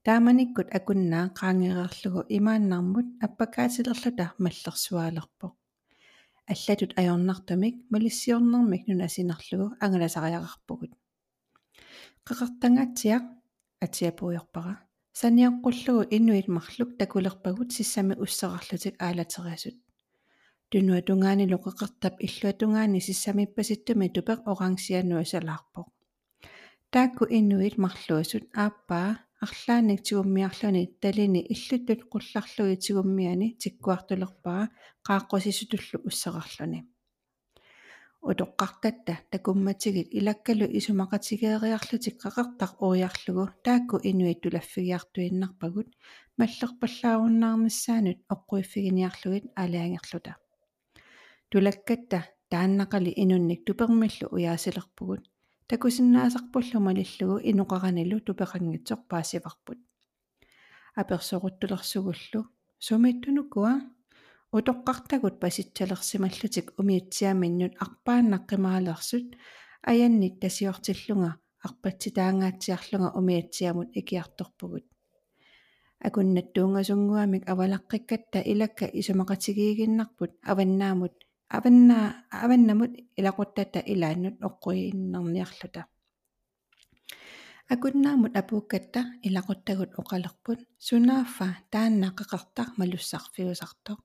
тааманиккут 0.07 0.69
акуннаа 0.79 1.27
qaangereerlugu 1.39 2.21
имааннармут 2.39 3.07
аппакаатилерлута 3.27 4.27
маллерсуаалерпо 4.45 5.47
аллатут 6.53 6.93
ajornartumik 7.01 7.75
малиссиорнэрмик 7.93 8.83
нунасинерлугу 8.89 9.67
ангаласариақарпугут 9.85 10.93
qeqertangatsiaq 12.27 13.25
атиапуйорпара 13.85 14.75
саниаққуллугу 15.21 16.03
инуит 16.17 16.49
марлук 16.57 16.91
такулерпагут 17.01 17.69
сиссами 17.77 18.15
уссеқарлутик 18.25 18.95
аалатериасут 19.07 19.77
тунуа 20.71 21.01
тунгаанилу 21.09 21.59
qeqertap 21.65 22.15
иллуа 22.27 22.53
тунгаани 22.61 23.01
сиссамиппаситтуми 23.09 24.07
тупеқ 24.15 24.41
орангсиануасалаарпоқ 24.51 25.87
таакку 26.93 27.25
инуит 27.39 27.75
марлуасут 27.85 28.45
ааппаа 28.65 29.11
арлааник 29.45 30.01
тигуммиарлуни 30.07 30.83
талини 31.03 31.41
иллуттут 31.55 32.01
qullarlugi 32.13 32.77
тигуммиани 32.85 33.49
тиккуартулерпаа 33.63 34.63
qaаққусисутуллу 35.07 35.97
уссеқарлуни 36.09 36.81
утоққартатта 38.31 39.15
такумматигит 39.33 40.09
илаккалу 40.19 40.67
исумақатигеериарлутик 40.79 42.17
қақартақ 42.25 42.73
уярлугу 42.89 43.45
таакку 43.67 43.97
инуит 44.11 44.41
тулаффигиартуиннарпагут 44.43 45.89
маллерпаллаагуннаармиссаанут 46.39 48.19
оққуиффигиниарлугит 48.35 49.45
алаангерлута 49.63 50.33
тулаккатта 51.51 52.19
тааннақали 52.51 53.13
инунник 53.23 53.61
тупермиллу 53.67 54.27
уяасилерпугут 54.35 55.23
такусиннаасарпуллу 55.71 56.79
малиллугу 56.87 57.37
инуқаранилу 57.51 58.19
тупеқангитсоқ 58.27 59.01
паасиварпут. 59.11 59.79
Аперсоруттулерсугуллу 61.01 62.41
сумиттунукуа. 62.79 63.75
Утоққартагут 64.57 65.41
паситсалерсималлутик 65.43 66.67
умиутсиаминнут 66.79 67.75
арпааннаққимаалерсут. 67.85 69.27
Аяннит 69.83 70.41
тасиортиллунга 70.41 71.41
арпатситаангаатсиарлунга 71.67 73.11
умиатсиамут 73.19 73.91
икиарторпугут. 74.01 74.85
Акуннаттуунгасунгуамик 76.07 77.49
авалаққиккатта 77.49 78.41
илакка 78.53 78.85
исумақатигиигиннарпут 78.85 80.33
аваннаамут 80.43 81.15
аваннаа 81.57 82.07
аваннамут 82.45 82.93
илақуттата 83.19 83.81
илааннут 83.93 84.37
оққуииннэрниарлута 84.49 85.83
акуннаамут 87.73 88.33
апууккатта 88.41 89.01
илақуттагут 89.29 89.91
оқалерпут 90.01 90.61
сунааффа 90.87 91.49
тааннааққеқартар 91.73 92.69
малуссарфиусартоқ 92.81 94.01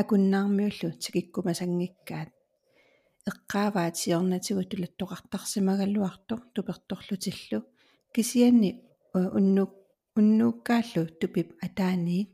акуннаармиуллу 0.00 0.88
тикиккумасангиккаат 1.02 2.30
эққааваат 3.30 3.94
сиорнатигу 4.02 4.62
тулаттоқартарсимагаллуартор 4.70 6.40
туперторлутиллу 6.54 7.58
кисианни 8.14 8.70
уннук 9.38 9.72
уннууккааллу 10.18 11.02
тупип 11.20 11.48
атааниит 11.66 12.32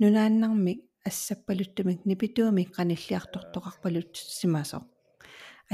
нунааннармик 0.00 0.80
ассаппалуттумик 1.08 2.04
нипитуумик 2.04 2.68
каниллиартортоқарпалут 2.76 4.12
симасо. 4.16 4.78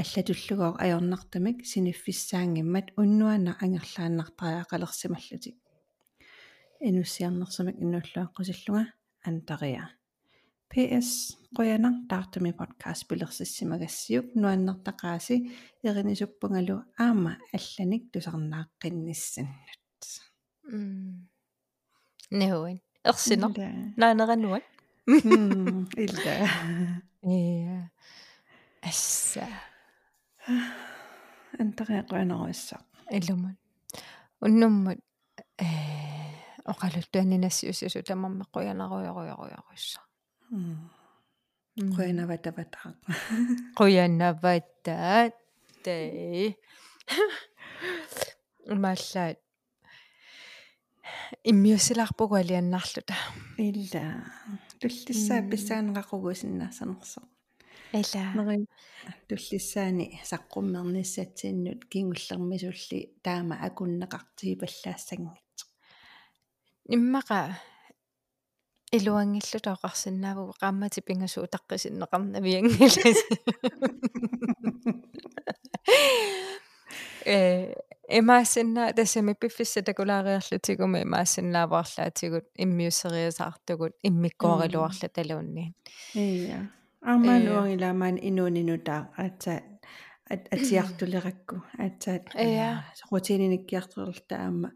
Аллатуллугоо 0.01 0.71
ajornartamik 0.83 1.57
siniffisaangimmat 1.71 2.87
unnuana 3.01 3.51
angерлааннартариақалерсималлутик 3.63 5.55
инуссиарнерсамик 6.89 7.77
иннуллуаққусиллунга 7.83 8.83
антариа. 9.29 9.85
PS 10.71 11.09
qoyanar 11.55 11.93
taartumi 12.09 12.51
podcast 12.59 13.03
pilersissimaгассиук 13.09 14.25
нуаннертақааси 14.41 15.35
еринисуппунгалу 15.87 16.77
аама 17.05 17.33
алланик 17.57 18.03
тусарнааққинниссаннут 18.13 20.01
неуин 22.39 22.77
ерсинер 23.11 23.51
наанерануат 24.01 24.65
илда 25.07 26.33
э 27.21 27.35
асса 28.81 29.47
антариақуанеруиссаа 31.59 32.81
илумат 33.17 33.57
уннуммут 34.41 34.99
э 35.57 35.67
оқалуттуаннинассиусису 36.65 38.01
тамамме 38.03 38.45
қуянаруйоруйоруйоруисса 38.53 40.01
қуянаватаватаа 41.75 42.89
қуянаваттаат 43.77 45.33
тээ 45.85 46.57
маллаат 48.83 49.37
иммиусилаарпугу 51.43 52.35
алианнарлута 52.41 53.15
илла 53.57 54.05
туллиссаа 54.85 55.41
писсаанеқақугусиннаассанерсо 55.49 57.21
ила 57.99 58.23
нери 58.37 58.67
туллиссаани 59.27 60.05
саққуммерниссатсииннут 60.31 61.81
кингуллермисулли 61.91 62.99
таама 63.25 63.55
акуннеқартигипаллаассангитсо 63.67 65.65
иммаqa 66.95 67.39
илуангиллута 68.97 69.69
оқарсинааву 69.75 70.43
qaamмати 70.61 70.99
пингасуу 71.07 71.45
таққисиннеқарнавиангилас 71.55 73.19
э 77.35 77.35
эмаасинна 78.07 78.93
тассами 78.93 79.33
пиффисса 79.33 79.81
такулаариарлутигуми 79.81 81.03
эмаасиннааварлаатигут 81.03 82.45
иммиуссериасаартугут 82.55 83.93
иммиккоорилуарла 84.03 85.09
талуунни 85.09 85.73
ия. 86.13 86.71
армаануангиламаан 87.01 88.17
инуунинутаа. 88.21 89.09
Аатсаа 89.17 89.61
атиартулеракку. 90.29 91.63
Аатсаат 91.77 92.33
ия. 92.35 92.85
рутининиккиартерлта 93.11 94.35
аама 94.35 94.71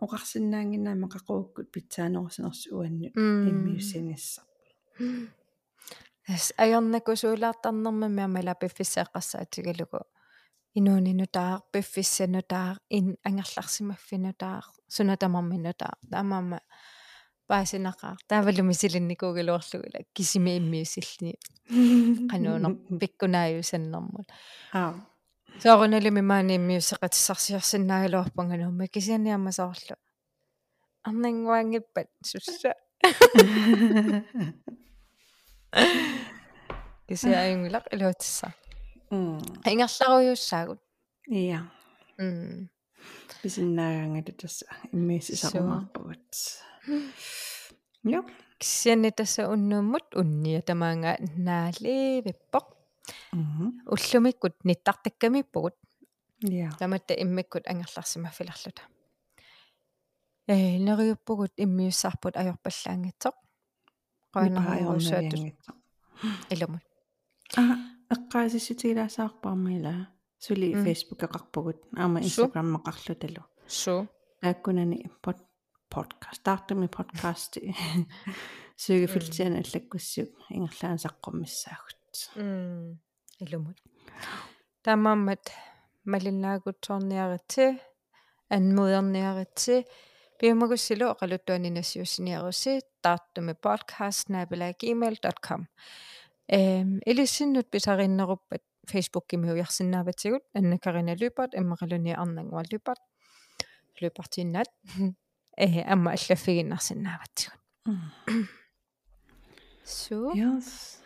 оқарсинаангинаама 0.00 1.08
қақууккут 1.12 1.70
питсаанерусинерс 1.74 2.66
уаннут 2.72 3.14
иммиуссинисса 3.16 4.42
ас 6.28 6.52
аярнакусуулаартарнэрмами 6.56 8.22
амала 8.22 8.54
пиффиссааққассаатигалугу 8.60 10.00
инуунинутаа 10.78 11.60
пиффиссанутаа 11.72 12.76
ин 12.90 13.16
ангерларсимаффинутаа 13.24 14.62
сунатамарминутаа 14.88 15.94
таамаама 16.10 16.60
паасинақаа 17.50 18.14
таавалуми 18.30 18.74
силинникуугалуарлугула 18.80 20.00
кисими 20.14 20.52
иммиусиллни 20.58 21.32
кануунер 22.30 22.74
пиккунааюсаннэрмут 23.00 24.28
аа 24.72 24.92
сооруналими 25.62 26.22
маани 26.30 26.54
иммиуссеқатиссарсиарсинаагалуарпангануумма 26.60 28.84
кисианиамасоорлу 28.94 29.96
арнангуангиппат 31.08 32.08
сусса 32.30 32.70
кисиаюнгилақ 37.08 37.84
илуутсаа 37.94 38.52
ингерларуйуссаагут 39.10 40.80
иа 41.26 41.60
м 42.18 42.70
писиннаагаангата 43.42 44.32
тасса 44.40 44.66
иммиисисарумаарпагут 44.92 46.28
я 48.04 48.20
киссиани 48.58 49.10
тасса 49.10 49.48
уннууммут 49.50 50.14
унния 50.14 50.62
тамаанга 50.62 51.16
наали 51.36 52.22
виппоқ 52.26 52.66
уллумиккут 53.92 54.54
ниттартаккамиппугут 54.64 55.76
я 56.42 56.70
таматта 56.78 57.14
иммиккут 57.14 57.66
ангерларсимаффиларлута 57.66 58.82
э 60.46 60.78
нериуппугут 60.86 61.52
иммиуссаарпут 61.56 62.34
ajorpallaangitsoq 62.40 63.36
qaanarjuussuatut 64.34 65.56
илумут 66.52 66.84
а 68.10 68.14
эққаасиссутигилаасаарпармила 68.14 70.08
сули 70.38 70.74
фейсбук 70.84 71.22
эқарпугут 71.22 71.78
аама 71.96 72.20
инстаграм 72.20 72.66
мақарлуталу 72.76 73.42
су 73.68 74.08
аккунани 74.42 75.10
под 75.22 75.38
подкаст 75.88 76.42
таартами 76.42 76.86
подкаст. 76.86 77.58
Сүйгифилтиана 78.82 79.58
аллаккуссук 79.62 80.30
ингерлаан 80.48 80.98
саққуммиссаагут 81.04 82.00
м 82.36 82.98
илумут 83.38 83.78
тамаммат 84.82 85.44
малиннаагутсорниарити 86.12 87.66
анмудерниарити 88.48 89.86
биумагуссилу 90.40 91.06
оқалуттуани 91.12 91.70
нассиуссиниаруси 91.78 92.80
таартуми 93.02 93.54
podcast@gmail.com 93.66 95.60
эм 96.50 97.00
элиссиннут 97.06 97.70
писариннеруппат 97.70 98.62
facebook 98.92 99.26
кимиуярсиннааватсигут 99.30 100.42
анна 100.54 100.78
карина 100.78 101.14
люпат 101.14 101.54
аммақалуни 101.54 102.12
арнангуа 102.22 102.62
люпат 102.72 102.98
люпартиннат 104.00 104.68
э 105.56 105.82
амма 105.92 106.12
аллаффигиннарсиннааватсигут 106.16 107.60
су. 109.84 110.32
Yes 110.34 111.00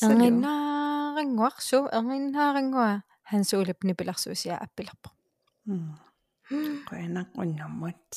ангиннаарангуарсу 0.00 1.78
ангиннаарангуа 1.98 3.02
хансуулап 3.30 3.84
нипиларсуусиа 3.84 4.56
аппиларпо 4.66 5.08
qoyanaq 6.88 7.28
unnarmat 7.42 8.08